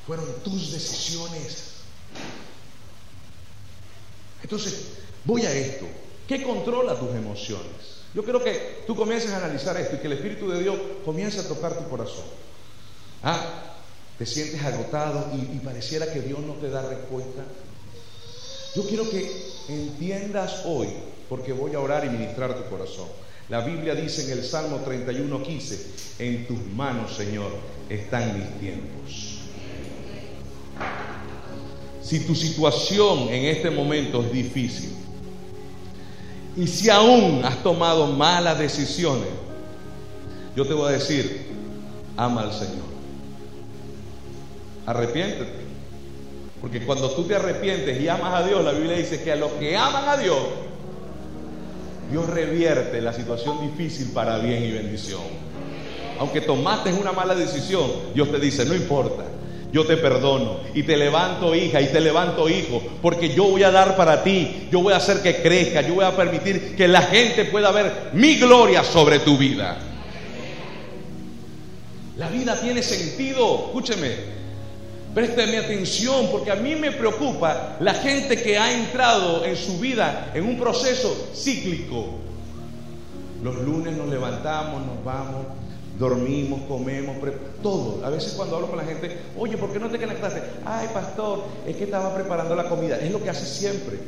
[0.07, 1.71] Fueron tus decisiones.
[4.43, 4.87] Entonces,
[5.25, 5.87] voy a esto.
[6.27, 8.01] ¿Qué controla tus emociones?
[8.15, 11.41] Yo quiero que tú comiences a analizar esto y que el Espíritu de Dios comience
[11.41, 12.25] a tocar tu corazón.
[13.23, 13.77] Ah,
[14.19, 17.45] te sientes agotado y, y pareciera que Dios no te da respuesta.
[18.75, 19.31] Yo quiero que
[19.69, 20.89] entiendas hoy,
[21.29, 23.09] porque voy a orar y ministrar tu corazón.
[23.51, 25.87] La Biblia dice en el Salmo 31, 15,
[26.21, 27.51] en tus manos, Señor,
[27.89, 29.41] están mis tiempos.
[32.01, 34.91] Si tu situación en este momento es difícil
[36.57, 39.29] y si aún has tomado malas decisiones,
[40.55, 41.47] yo te voy a decir,
[42.17, 42.89] ama al Señor.
[44.87, 45.71] Arrepiéntete.
[46.61, 49.51] Porque cuando tú te arrepientes y amas a Dios, la Biblia dice que a los
[49.53, 50.39] que aman a Dios,
[52.11, 55.23] Dios revierte la situación difícil para bien y bendición.
[56.19, 59.25] Aunque tomaste una mala decisión, Dios te dice, no importa,
[59.73, 63.71] yo te perdono y te levanto hija y te levanto hijo, porque yo voy a
[63.71, 67.03] dar para ti, yo voy a hacer que crezca, yo voy a permitir que la
[67.03, 69.79] gente pueda ver mi gloria sobre tu vida.
[72.17, 74.40] La vida tiene sentido, escúcheme,
[75.15, 80.31] Présteme atención porque a mí me preocupa la gente que ha entrado en su vida
[80.35, 82.19] en un proceso cíclico.
[83.43, 85.47] Los lunes nos levantamos, nos vamos,
[85.99, 87.17] dormimos, comemos,
[87.61, 88.07] todo.
[88.07, 90.43] A veces cuando hablo con la gente, oye, ¿por qué no te quedas clase?
[90.65, 92.97] Ay, pastor, es que estaba preparando la comida.
[93.01, 93.99] Es lo que hace siempre.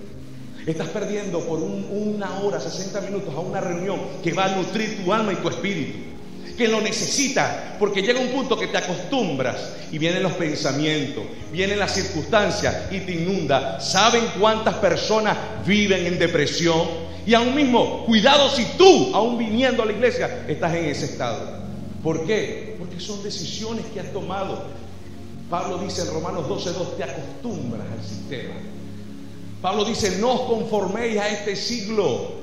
[0.66, 5.12] Estás perdiendo por una hora, 60 minutos a una reunión que va a nutrir tu
[5.12, 6.11] alma y tu espíritu
[6.56, 9.56] que lo necesita, porque llega un punto que te acostumbras
[9.90, 13.80] y vienen los pensamientos, vienen las circunstancias y te inunda.
[13.80, 15.36] ¿Saben cuántas personas
[15.66, 17.12] viven en depresión?
[17.26, 21.62] Y aún mismo, cuidado si tú, aún viniendo a la iglesia, estás en ese estado.
[22.02, 22.74] ¿Por qué?
[22.78, 24.64] Porque son decisiones que has tomado.
[25.48, 28.54] Pablo dice en Romanos 12:2, te acostumbras al sistema.
[29.60, 32.41] Pablo dice, no os conforméis a este siglo,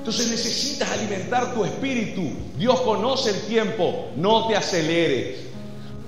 [0.00, 2.22] entonces necesitas alimentar tu espíritu.
[2.56, 5.40] Dios conoce el tiempo, no te aceleres.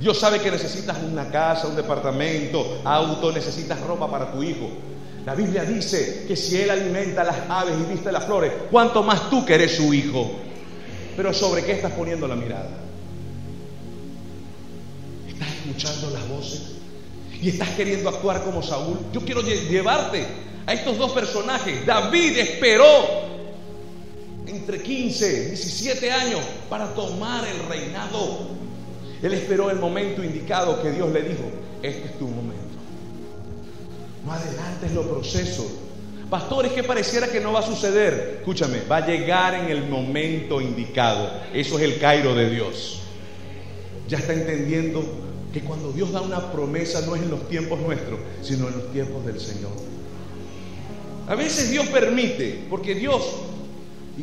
[0.00, 4.70] Dios sabe que necesitas una casa, un departamento, auto, necesitas ropa para tu hijo.
[5.26, 9.28] La Biblia dice que si Él alimenta las aves y viste las flores, ¿cuánto más
[9.28, 10.36] tú que eres su hijo?
[11.14, 12.70] Pero ¿sobre qué estás poniendo la mirada?
[15.28, 16.62] ¿Estás escuchando las voces?
[17.42, 18.98] ¿Y estás queriendo actuar como Saúl?
[19.12, 20.26] Yo quiero llevarte
[20.64, 21.84] a estos dos personajes.
[21.84, 23.21] David esperó
[24.52, 28.48] entre 15, 17 años para tomar el reinado.
[29.22, 31.44] Él esperó el momento indicado que Dios le dijo,
[31.82, 32.62] este es tu momento.
[34.24, 35.66] No adelantes los procesos.
[36.28, 38.38] Pastores, que pareciera que no va a suceder.
[38.38, 41.30] Escúchame, va a llegar en el momento indicado.
[41.52, 43.00] Eso es el Cairo de Dios.
[44.08, 45.04] Ya está entendiendo
[45.52, 48.92] que cuando Dios da una promesa no es en los tiempos nuestros, sino en los
[48.92, 49.72] tiempos del Señor.
[51.28, 53.22] A veces Dios permite, porque Dios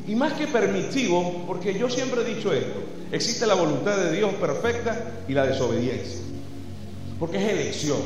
[0.07, 2.79] y, más que permitivo, porque yo siempre he dicho esto,
[3.11, 6.19] existe la voluntad de Dios perfecta y la desobediencia,
[7.19, 7.97] porque es elección.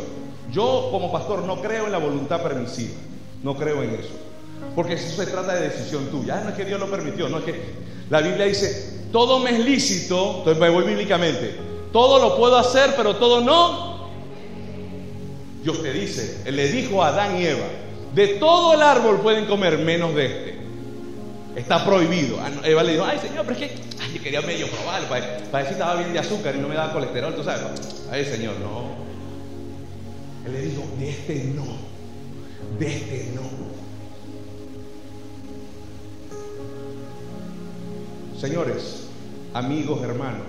[0.52, 2.96] Yo como pastor no creo en la voluntad permisiva,
[3.44, 4.14] no creo en eso,
[4.76, 7.44] porque eso se trata de decisión tuya, no es que Dios lo permitió, no es
[7.44, 7.62] que
[8.10, 11.56] la Biblia dice, todo me es lícito, entonces me voy bíblicamente,
[11.92, 13.94] todo lo puedo hacer, pero todo no.
[15.64, 17.68] Dios te dice, le dijo a Adán y Eva,
[18.14, 20.63] de todo el árbol pueden comer menos de este.
[21.56, 22.40] Está prohibido.
[22.42, 25.66] Ah, Eva le dijo, ay Señor, pero es que ay, quería medio probarlo para, ver
[25.68, 27.64] si estaba bien de azúcar y no me daba colesterol, tú sabes.
[28.12, 29.04] Ay Señor, no.
[30.46, 31.66] Él le dijo, de este no,
[32.80, 33.64] de este no.
[38.40, 39.08] Señores,
[39.54, 40.42] amigos, hermanos,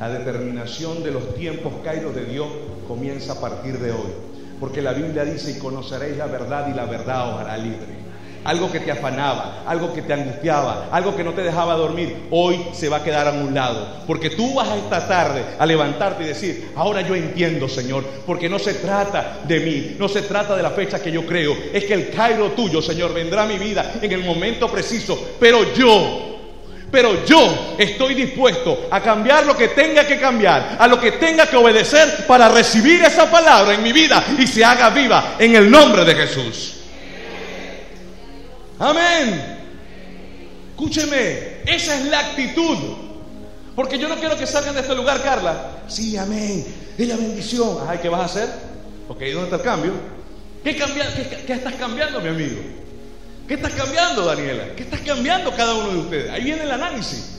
[0.00, 2.48] la determinación de los tiempos caídos de Dios
[2.88, 4.10] comienza a partir de hoy.
[4.58, 8.09] Porque la Biblia dice, y conoceréis la verdad y la verdad os hará libre
[8.44, 12.60] algo que te afanaba, algo que te angustiaba, algo que no te dejaba dormir, hoy
[12.72, 13.86] se va a quedar a un lado.
[14.06, 18.48] Porque tú vas a esta tarde a levantarte y decir, ahora yo entiendo, Señor, porque
[18.48, 21.84] no se trata de mí, no se trata de la fecha que yo creo, es
[21.84, 26.28] que el Cairo tuyo, Señor, vendrá a mi vida en el momento preciso, pero yo
[26.90, 31.46] pero yo estoy dispuesto a cambiar lo que tenga que cambiar, a lo que tenga
[31.46, 35.70] que obedecer para recibir esa palabra en mi vida y se haga viva en el
[35.70, 36.79] nombre de Jesús.
[38.80, 39.58] Amén.
[40.70, 42.78] Escúcheme, esa es la actitud.
[43.76, 45.82] Porque yo no quiero que salgan de este lugar, Carla.
[45.86, 46.64] Sí, amén.
[46.96, 47.78] Es la bendición.
[47.86, 48.48] Ay, ¿qué vas a hacer?
[49.08, 49.92] Ok, ¿dónde está el cambio?
[50.64, 52.60] ¿Qué, qué, estás cambiando, mi amigo?
[53.46, 54.74] ¿Qué estás cambiando, Daniela?
[54.74, 56.30] ¿Qué estás cambiando cada uno de ustedes?
[56.30, 57.38] Ahí viene el análisis.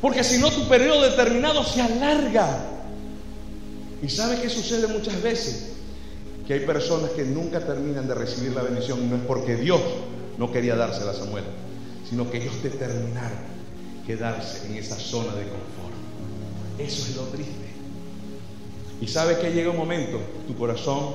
[0.00, 2.58] Porque si no, tu periodo determinado se alarga.
[4.02, 5.74] ¿Y sabes qué sucede muchas veces?
[6.46, 9.80] Que hay personas que nunca terminan de recibir la bendición y no es porque Dios
[10.38, 11.44] no quería dársela a Samuel,
[12.08, 13.38] sino que ellos determinaron
[14.06, 15.94] quedarse en esa zona de confort.
[16.78, 17.52] Eso es lo triste.
[19.00, 21.14] Y sabe que llega un momento, tu corazón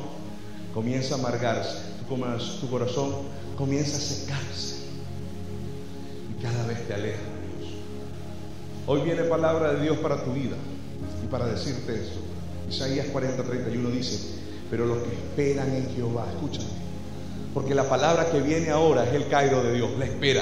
[0.74, 2.15] comienza a amargarse, tu,
[2.61, 3.11] tu corazón
[3.57, 4.76] comienza a secarse
[6.32, 7.74] y cada vez te alejas de Dios.
[8.88, 10.55] Hoy viene palabra de Dios para tu vida
[11.24, 12.22] y para decirte eso.
[12.70, 14.36] Isaías 40, 31 dice,
[14.70, 16.88] pero los que esperan en Jehová, escúchame,
[17.60, 20.41] porque la palabra que viene ahora es el Cairo de Dios, la espera.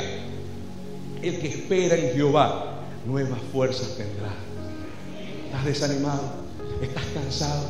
[1.20, 4.30] El que espera en Jehová, nuevas fuerzas tendrá.
[5.48, 6.22] ¿Estás desanimado?
[6.80, 7.64] ¿Estás cansado?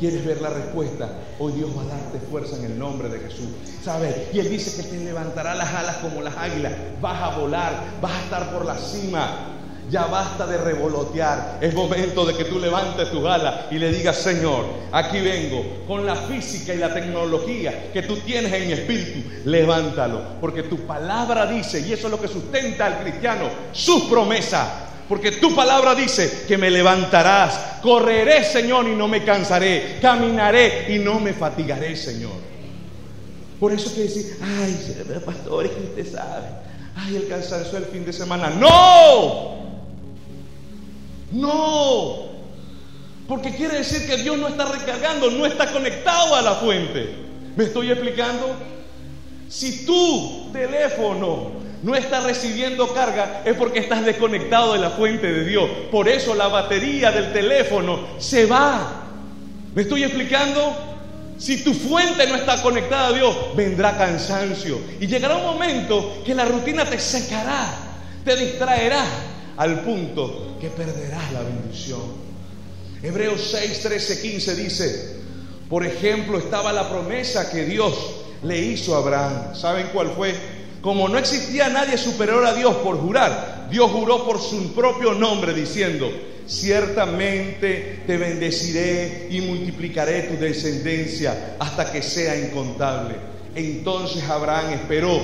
[0.00, 1.10] ¿Quieres ver la respuesta?
[1.38, 3.48] Hoy Dios va a darte fuerza en el nombre de Jesús.
[3.84, 4.16] ¿Sabes?
[4.32, 6.72] Y Él dice que te levantará las alas como las águilas.
[7.02, 9.55] Vas a volar, vas a estar por la cima.
[9.88, 11.58] Ya basta de revolotear.
[11.60, 16.04] Es momento de que tú levantes tus alas y le digas, Señor, aquí vengo con
[16.04, 19.28] la física y la tecnología que tú tienes en mi espíritu.
[19.44, 20.40] Levántalo.
[20.40, 24.68] Porque tu palabra dice, y eso es lo que sustenta al cristiano, sus promesas.
[25.08, 27.78] Porque tu palabra dice que me levantarás.
[27.80, 29.98] Correré, Señor, y no me cansaré.
[30.02, 32.32] Caminaré y no me fatigaré, Señor.
[33.60, 36.46] Por eso que decir, ay, pastor, es que usted sabe.
[36.96, 38.50] Ay, el cansancio del fin de semana.
[38.50, 39.65] No.
[41.32, 42.26] No.
[43.28, 47.08] Porque quiere decir que Dios no está recargando, no está conectado a la fuente.
[47.56, 48.54] ¿Me estoy explicando?
[49.48, 51.52] Si tu teléfono
[51.82, 55.68] no está recibiendo carga, es porque estás desconectado de la fuente de Dios.
[55.90, 59.04] Por eso la batería del teléfono se va.
[59.74, 60.76] ¿Me estoy explicando?
[61.38, 64.80] Si tu fuente no está conectada a Dios, vendrá cansancio.
[65.00, 67.74] Y llegará un momento que la rutina te secará,
[68.24, 69.04] te distraerá
[69.56, 72.00] al punto que perderás la bendición.
[73.02, 75.16] Hebreos 6, 13, 15 dice,
[75.68, 77.94] por ejemplo, estaba la promesa que Dios
[78.42, 79.54] le hizo a Abraham.
[79.54, 80.34] ¿Saben cuál fue?
[80.80, 85.52] Como no existía nadie superior a Dios por jurar, Dios juró por su propio nombre
[85.52, 86.10] diciendo,
[86.46, 93.16] ciertamente te bendeciré y multiplicaré tu descendencia hasta que sea incontable.
[93.54, 95.20] Entonces Abraham esperó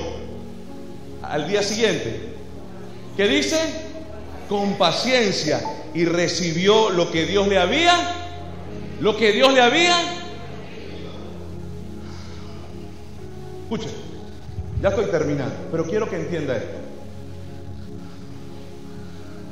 [1.22, 2.32] al día siguiente.
[3.16, 3.91] ¿Qué dice?
[4.52, 5.62] Con paciencia
[5.94, 7.94] y recibió lo que Dios le había,
[9.00, 9.96] lo que Dios le había.
[13.62, 13.92] Escuchen,
[14.82, 16.76] ya estoy terminando, pero quiero que entienda esto.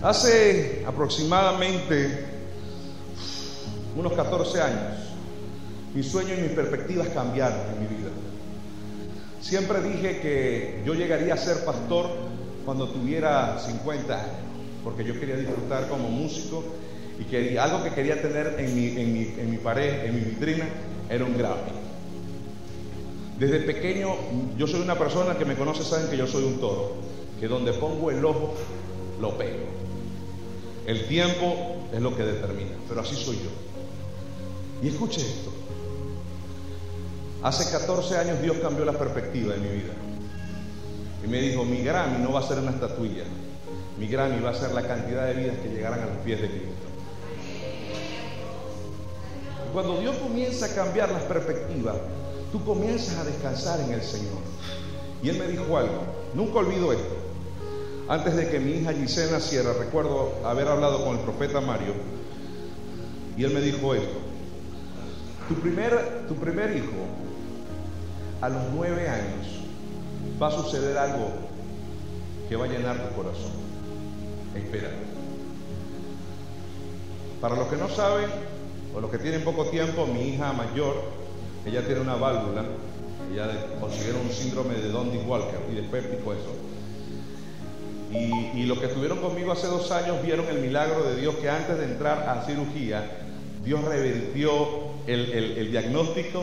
[0.02, 2.26] Hace aproximadamente
[3.96, 4.98] unos 14 años,
[5.94, 8.10] mis sueños y mis perspectivas cambiaron en mi vida.
[9.40, 12.10] Siempre dije que yo llegaría a ser pastor
[12.66, 14.49] cuando tuviera 50 años,
[14.82, 16.64] porque yo quería disfrutar como músico
[17.18, 20.66] y que algo que quería tener en mi, pared, en mi vitrina,
[21.08, 21.72] era un Grammy.
[23.38, 24.14] Desde pequeño,
[24.56, 26.94] yo soy una persona que me conoce, saben que yo soy un toro,
[27.38, 28.54] que donde pongo el ojo,
[29.20, 29.66] lo pego.
[30.86, 33.50] El tiempo es lo que determina, pero así soy yo.
[34.82, 35.52] Y escuche esto.
[37.42, 39.92] Hace 14 años Dios cambió la perspectiva de mi vida.
[41.24, 43.24] Y me dijo, mi Grammy no va a ser una estatuilla,
[44.00, 46.48] mi Grammy va a ser la cantidad de vidas que llegarán a los pies de
[46.48, 46.86] Cristo.
[49.74, 51.96] Cuando Dios comienza a cambiar las perspectivas,
[52.50, 54.38] tú comienzas a descansar en el Señor.
[55.22, 56.02] Y Él me dijo algo,
[56.34, 57.14] nunca olvido esto.
[58.08, 61.92] Antes de que mi hija Gisela naciera, recuerdo haber hablado con el profeta Mario
[63.36, 64.18] y él me dijo esto.
[65.48, 67.06] Tu primer, tu primer hijo,
[68.40, 69.46] a los nueve años,
[70.42, 71.28] va a suceder algo
[72.48, 73.59] que va a llenar tu corazón.
[74.54, 74.90] Espera.
[77.40, 78.28] Para los que no saben,
[78.94, 80.96] o los que tienen poco tiempo, mi hija mayor,
[81.64, 82.64] ella tiene una válvula,
[83.32, 83.48] ella
[83.80, 86.54] consiguieron un síndrome de Dondy Walker y después explicó eso.
[88.12, 91.78] Y, los que estuvieron conmigo hace dos años vieron el milagro de Dios que antes
[91.78, 93.08] de entrar a cirugía,
[93.64, 94.66] Dios revertió
[95.06, 96.42] el, diagnóstico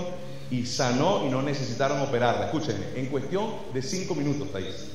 [0.50, 2.46] y sanó y no necesitaron operarla.
[2.46, 4.92] Escúchenme, en cuestión de cinco minutos, Thais.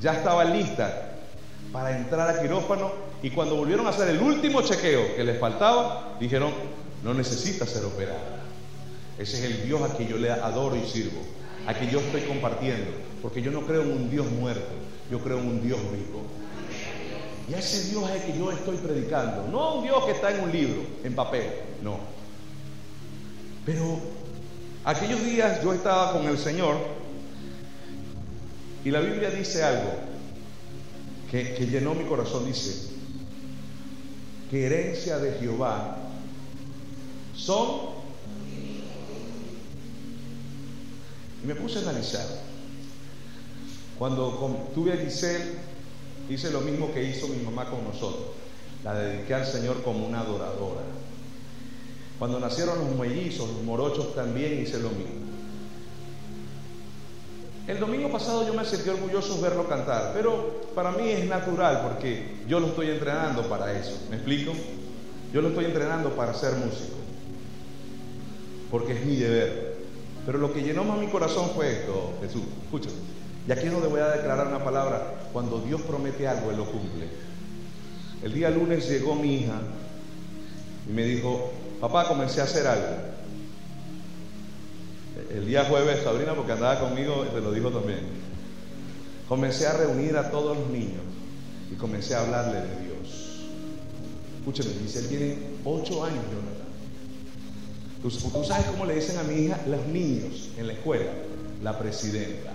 [0.00, 1.13] Ya estaba lista
[1.74, 6.14] para entrar a quirófano y cuando volvieron a hacer el último chequeo que les faltaba,
[6.20, 6.52] dijeron,
[7.02, 8.44] no necesita ser operada.
[9.18, 11.20] Ese es el Dios a quien yo le adoro y sirvo,
[11.66, 14.70] a quien yo estoy compartiendo, porque yo no creo en un Dios muerto.
[15.10, 16.22] Yo creo en un Dios vivo.
[17.48, 19.48] Y ese Dios es el que yo estoy predicando.
[19.50, 21.42] No un Dios que está en un libro, en papel.
[21.82, 21.98] No.
[23.66, 23.98] Pero
[24.84, 26.76] aquellos días yo estaba con el Señor
[28.84, 30.13] y la Biblia dice algo
[31.42, 32.46] que, llenó mi corazón.
[32.46, 32.90] Dice
[34.50, 35.96] que herencia de Jehová
[37.34, 37.94] son...
[41.42, 42.26] Y me puse a analizar.
[43.98, 44.30] Cuando
[44.74, 45.58] tuve a Giselle,
[46.30, 48.28] hice lo mismo que hizo mi mamá con nosotros.
[48.82, 50.82] La dediqué al Señor como una adoradora.
[52.18, 55.24] Cuando nacieron los mellizos, los morochos también hice lo mismo.
[57.66, 61.82] El domingo pasado yo me sentí orgulloso de verlo cantar, pero para mí es natural
[61.82, 63.98] porque yo lo estoy entrenando para eso.
[64.10, 64.52] ¿Me explico?
[65.32, 66.96] Yo lo estoy entrenando para ser músico,
[68.70, 69.74] porque es mi deber.
[70.24, 72.94] Pero lo que llenó más mi corazón fue esto, Jesús, escúchame.
[73.46, 75.14] Y aquí es donde voy a declarar una palabra.
[75.32, 77.08] Cuando Dios promete algo, Él lo cumple.
[78.22, 79.60] El día lunes llegó mi hija
[80.88, 82.96] y me dijo, papá, comencé a hacer algo.
[85.30, 88.23] El día jueves, Sabrina, porque andaba conmigo, te lo dijo también.
[89.28, 91.02] Comencé a reunir a todos los niños
[91.72, 93.40] y comencé a hablarle de Dios.
[94.38, 96.64] Escúcheme, dice, él tiene ocho años, Jonathan.
[98.02, 98.10] ¿Tú,
[98.44, 101.10] sabes cómo le dicen a mi hija los niños en la escuela?
[101.62, 102.50] La presidenta.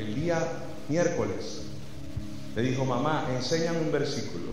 [0.00, 0.38] el día
[0.88, 1.62] miércoles,
[2.56, 4.46] le dijo, mamá, enséñame un versículo.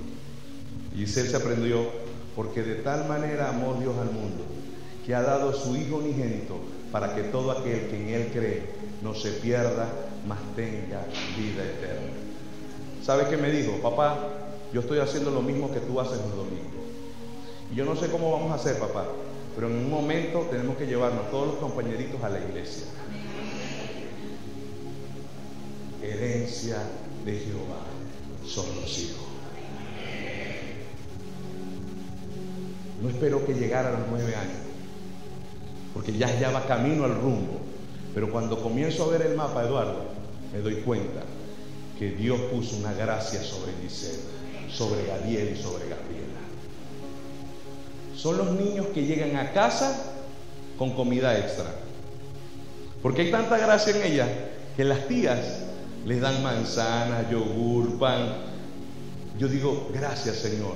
[0.95, 1.89] Y él se aprendió,
[2.35, 4.43] porque de tal manera amó Dios al mundo,
[5.05, 6.59] que ha dado su Hijo unigénito,
[6.91, 8.63] para que todo aquel que en Él cree
[9.01, 9.87] no se pierda,
[10.27, 11.05] mas tenga
[11.37, 12.13] vida eterna.
[13.03, 13.77] ¿Sabe qué me dijo?
[13.81, 14.17] Papá,
[14.73, 16.73] yo estoy haciendo lo mismo que tú haces los domingos.
[17.71, 19.05] Y yo no sé cómo vamos a hacer, papá,
[19.55, 22.85] pero en un momento tenemos que llevarnos todos los compañeritos a la iglesia.
[26.07, 26.77] herencia
[27.25, 27.83] de Jehová
[28.45, 29.27] son los hijos.
[33.01, 34.57] No espero que llegara a los nueve años,
[35.97, 37.59] porque ya, ya va camino al rumbo.
[38.13, 40.05] Pero cuando comienzo a ver el mapa, Eduardo,
[40.53, 41.23] me doy cuenta
[41.97, 44.19] que Dios puso una gracia sobre Giselle,
[44.71, 46.37] sobre Gabriel y sobre Gabriela.
[48.15, 50.13] Son los niños que llegan a casa
[50.77, 51.65] con comida extra.
[53.01, 54.27] Porque hay tanta gracia en ella
[54.75, 55.39] que las tías
[56.05, 58.35] les dan manzana, yogur, pan.
[59.39, 60.75] Yo digo, gracias Señor,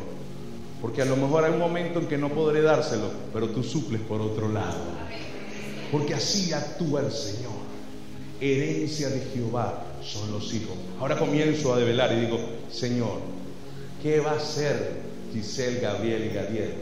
[0.82, 4.02] porque a lo mejor hay un momento en que no podré dárselo, pero tú suples
[4.02, 4.80] por otro lado.
[5.92, 7.52] Porque así actúa el Señor.
[8.40, 10.76] Herencia de Jehová son los hijos.
[11.00, 12.40] Ahora comienzo a develar y digo,
[12.72, 13.20] Señor,
[14.02, 15.02] ¿qué va a hacer
[15.32, 16.74] Giselle, Gabriel y Gadiel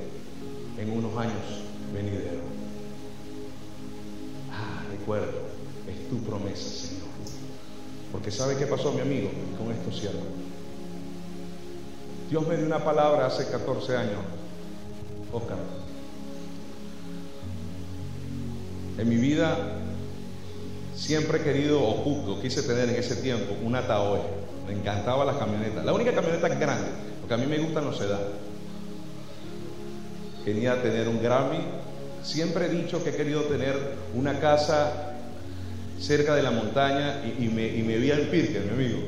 [0.79, 1.33] en unos años
[1.93, 2.43] venideros?
[4.53, 5.33] Ah, recuerdo,
[5.89, 7.09] es tu promesa, Señor.
[8.13, 9.29] Porque ¿sabe qué pasó, mi amigo?
[9.57, 10.48] Con esto cierro.
[12.29, 14.19] Dios me dio una palabra hace 14 años,
[15.33, 15.57] Oscar.
[18.99, 19.57] En mi vida
[20.95, 24.19] siempre he querido o, quise tener en ese tiempo una Taoe.
[24.67, 25.83] Me encantaba la camioneta.
[25.83, 28.21] La única camioneta grande, porque a mí me gustan los sedán.
[30.45, 31.59] Quería tener un Grammy.
[32.21, 33.75] Siempre he dicho que he querido tener
[34.13, 35.15] una casa
[35.99, 38.99] cerca de la montaña y, me, vi al Pirque, mi amigo.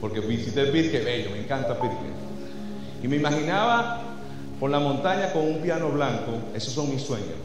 [0.00, 2.15] Porque visité Pirque, bello, me encanta Pirque.
[3.02, 4.02] Y me imaginaba
[4.58, 6.32] por la montaña con un piano blanco.
[6.54, 7.36] Esos son mis sueños.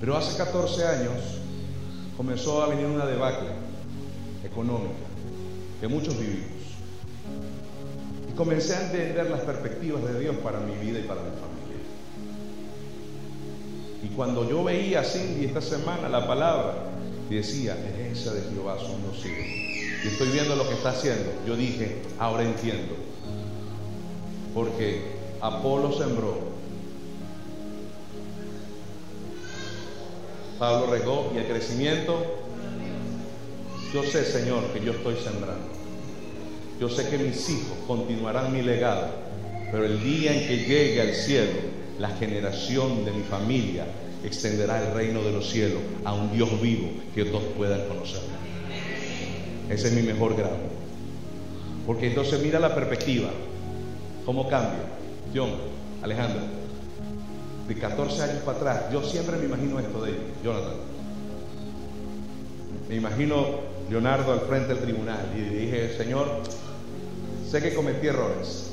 [0.00, 1.12] Pero hace 14 años
[2.16, 3.50] comenzó a venir una debacle
[4.44, 4.94] económica
[5.80, 6.48] que muchos vivimos.
[8.30, 11.50] Y comencé a entender las perspectivas de Dios para mi vida y para mi familia.
[14.02, 16.90] Y cuando yo veía a Cindy esta semana la palabra,
[17.28, 19.69] decía, herencia de Jehová son los hijos.
[20.02, 21.30] Y estoy viendo lo que está haciendo.
[21.46, 22.94] Yo dije, ahora entiendo.
[24.54, 25.02] Porque
[25.40, 26.38] Apolo sembró,
[30.58, 32.22] Pablo regó y el crecimiento,
[33.94, 35.66] yo sé, Señor, que yo estoy sembrando.
[36.78, 39.08] Yo sé que mis hijos continuarán mi legado,
[39.70, 41.58] pero el día en que llegue al cielo,
[41.98, 43.86] la generación de mi familia
[44.24, 48.20] extenderá el reino de los cielos a un Dios vivo que todos puedan conocer.
[49.70, 50.56] Ese es mi mejor grado.
[51.86, 53.30] Porque entonces mira la perspectiva,
[54.26, 54.80] cómo cambia.
[55.34, 55.50] John,
[56.02, 56.40] Alejandro,
[57.68, 60.12] de 14 años para atrás, yo siempre me imagino esto de
[60.42, 60.74] Jonathan.
[62.88, 63.46] Me imagino
[63.88, 66.26] Leonardo al frente del tribunal y dije, Señor,
[67.48, 68.69] sé que cometí errores,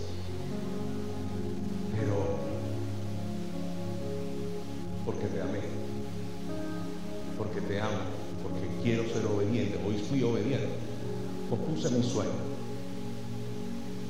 [11.77, 12.31] puse mi sueño,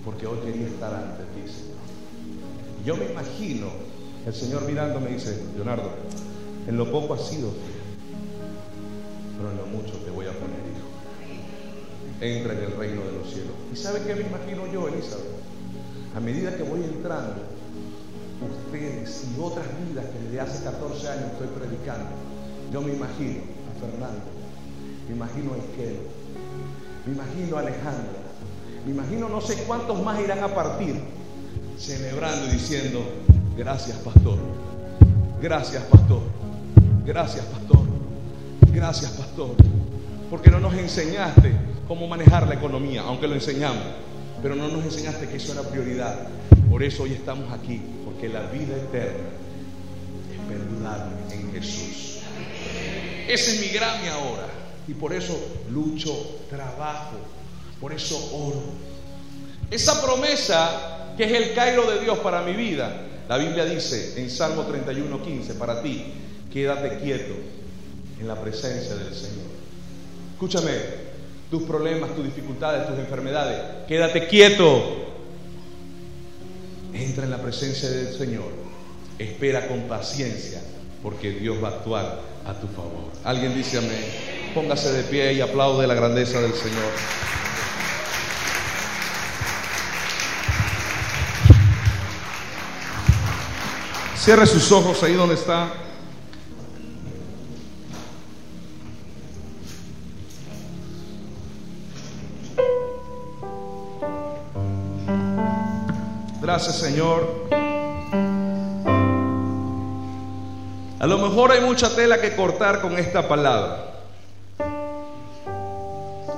[0.06, 1.52] porque hoy quería estar ante ti.
[2.86, 3.68] Yo me imagino
[4.26, 5.92] el Señor mirando me dice, Leonardo,
[6.66, 7.52] en lo poco has sido
[9.38, 10.88] pero en lo mucho te voy a poner hijo.
[12.22, 13.54] Entra en el reino de los cielos.
[13.72, 15.26] ¿Y sabe qué me imagino yo, Elizabeth?
[16.16, 17.36] A medida que voy entrando,
[18.66, 22.10] ustedes y otras vidas que desde hace 14 años estoy predicando,
[22.72, 24.24] yo me imagino a Fernando,
[25.08, 26.00] me imagino a Isquero,
[27.08, 28.20] me imagino a Alejandra,
[28.86, 30.96] me imagino no sé cuántos más irán a partir,
[31.78, 33.02] celebrando y diciendo,
[33.58, 34.38] Gracias, pastor.
[35.42, 36.22] Gracias, pastor.
[37.04, 37.88] Gracias, pastor.
[38.72, 39.56] Gracias, pastor.
[40.30, 41.52] Porque no nos enseñaste
[41.88, 43.84] cómo manejar la economía, aunque lo enseñamos.
[44.44, 46.28] Pero no nos enseñaste que eso era prioridad.
[46.70, 47.82] Por eso hoy estamos aquí.
[48.06, 49.28] Porque la vida eterna
[50.32, 52.20] es perdurable en Jesús.
[53.28, 54.48] Ese es mi Grammy ahora.
[54.88, 55.38] Y por eso
[55.70, 56.14] lucho,
[56.50, 57.18] trabajo.
[57.80, 58.64] Por eso oro.
[59.70, 64.30] Esa promesa que es el Cairo de Dios para mi vida la Biblia dice en
[64.30, 66.14] Salmo 31, 15, para ti,
[66.52, 67.34] quédate quieto
[68.20, 69.48] en la presencia del Señor.
[70.34, 70.72] Escúchame,
[71.52, 75.08] tus problemas, tus dificultades, tus enfermedades, quédate quieto.
[76.94, 78.52] Entra en la presencia del Señor.
[79.20, 80.62] Espera con paciencia,
[81.04, 83.12] porque Dios va a actuar a tu favor.
[83.26, 84.37] Alguien dice amén.
[84.58, 86.92] Póngase de pie y aplaude la grandeza del Señor.
[94.16, 95.68] Cierre sus ojos ahí donde está.
[106.42, 107.48] Gracias Señor.
[111.00, 113.97] A lo mejor hay mucha tela que cortar con esta palabra.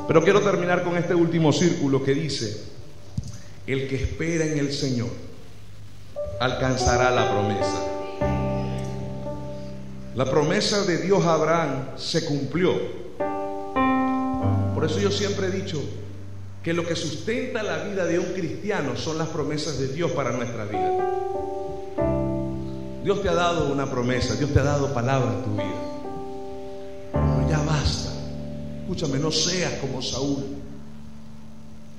[0.09, 2.63] Pero quiero terminar con este último círculo que dice,
[3.67, 5.09] el que espera en el Señor
[6.39, 7.83] alcanzará la promesa.
[10.15, 12.73] La promesa de Dios a Abraham se cumplió.
[14.73, 15.79] Por eso yo siempre he dicho
[16.63, 20.31] que lo que sustenta la vida de un cristiano son las promesas de Dios para
[20.31, 20.91] nuestra vida.
[23.03, 25.88] Dios te ha dado una promesa, Dios te ha dado palabra en tu vida.
[28.89, 30.43] Escúchame, no seas como Saúl.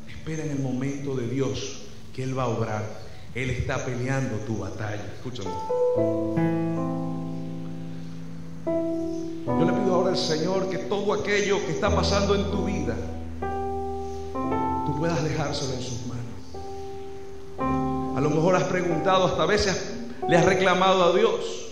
[0.08, 1.82] Espera en el momento de Dios
[2.12, 2.82] que Él va a obrar.
[3.32, 5.04] Él está peleando tu batalla.
[5.14, 5.50] Escúchame.
[8.66, 12.96] Yo le pido ahora al Señor que todo aquello que está pasando en tu vida,
[14.84, 16.24] tú puedas dejárselo en sus manos.
[18.16, 19.92] A lo mejor has preguntado, hasta veces
[20.28, 21.68] le has reclamado a Dios.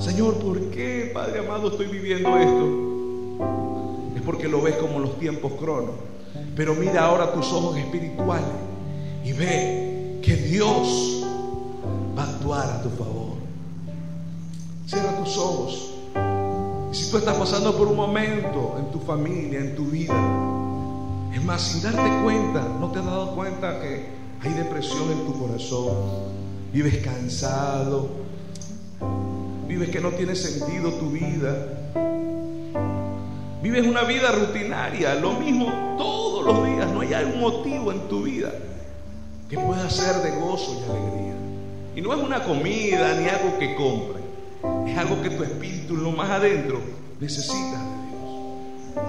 [0.00, 2.88] Señor, ¿por qué, Padre amado, estoy viviendo esto?
[4.28, 5.94] Porque lo ves como los tiempos cronos.
[6.54, 8.44] Pero mira ahora tus ojos espirituales
[9.24, 11.24] y ve que Dios
[12.14, 13.38] va a actuar a tu favor.
[14.86, 15.94] Cierra tus ojos.
[16.92, 20.12] Si tú estás pasando por un momento en tu familia, en tu vida,
[21.34, 24.08] es más, sin darte cuenta, no te has dado cuenta que
[24.42, 25.96] hay depresión en tu corazón,
[26.70, 28.10] vives cansado,
[29.66, 31.78] vives que no tiene sentido tu vida,
[33.62, 38.22] vives una vida rutinaria, lo mismo todos los días, no hay algún motivo en tu
[38.22, 38.52] vida
[39.48, 41.34] que pueda ser de gozo y alegría.
[41.96, 44.22] Y no es una comida ni algo que compre,
[44.90, 46.80] es algo que tu espíritu, lo más adentro,
[47.18, 49.02] necesita de Dios.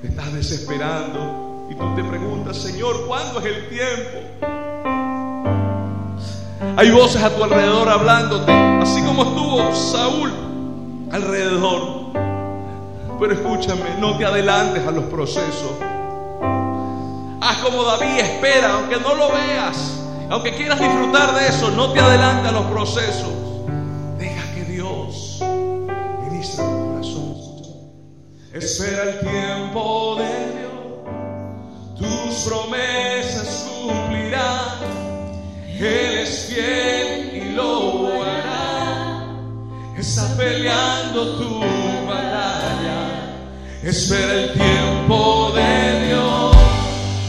[0.00, 4.54] Te estás desesperando y tú te preguntas, Señor, ¿cuándo es el tiempo?
[6.76, 10.32] Hay voces a tu alrededor hablándote, así como estuvo Saúl
[11.12, 11.93] alrededor.
[13.18, 15.72] Pero escúchame, no te adelantes a los procesos.
[17.40, 20.00] Haz como David, espera, aunque no lo veas,
[20.30, 23.32] aunque quieras disfrutar de eso, no te adelantes a los procesos.
[24.18, 25.40] Deja que Dios
[26.22, 27.34] ministre tu corazón.
[28.54, 30.72] Espera el tiempo de Dios,
[31.98, 34.78] tus promesas cumplirán.
[35.78, 39.26] Él es fiel y lo hará.
[39.98, 41.60] Está peleando tu
[42.06, 42.83] batalla.
[43.86, 46.56] Espera el tiempo de Dios.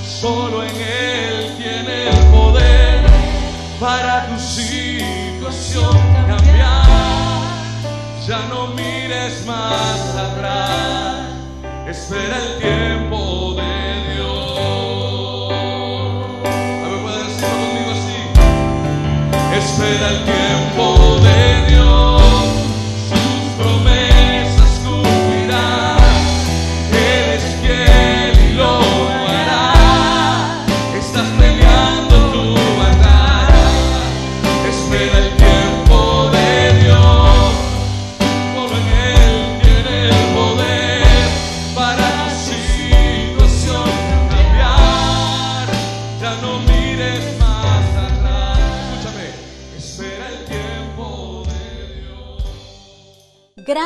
[0.08, 3.04] Solo en Él tiene el poder
[3.78, 6.86] para tu situación cambiar.
[8.26, 11.28] Ya no mires más atrás.
[11.90, 15.52] Espera el tiempo de Dios.
[16.86, 18.20] A ver, puedes decirlo conmigo así.
[19.58, 20.95] Espera el tiempo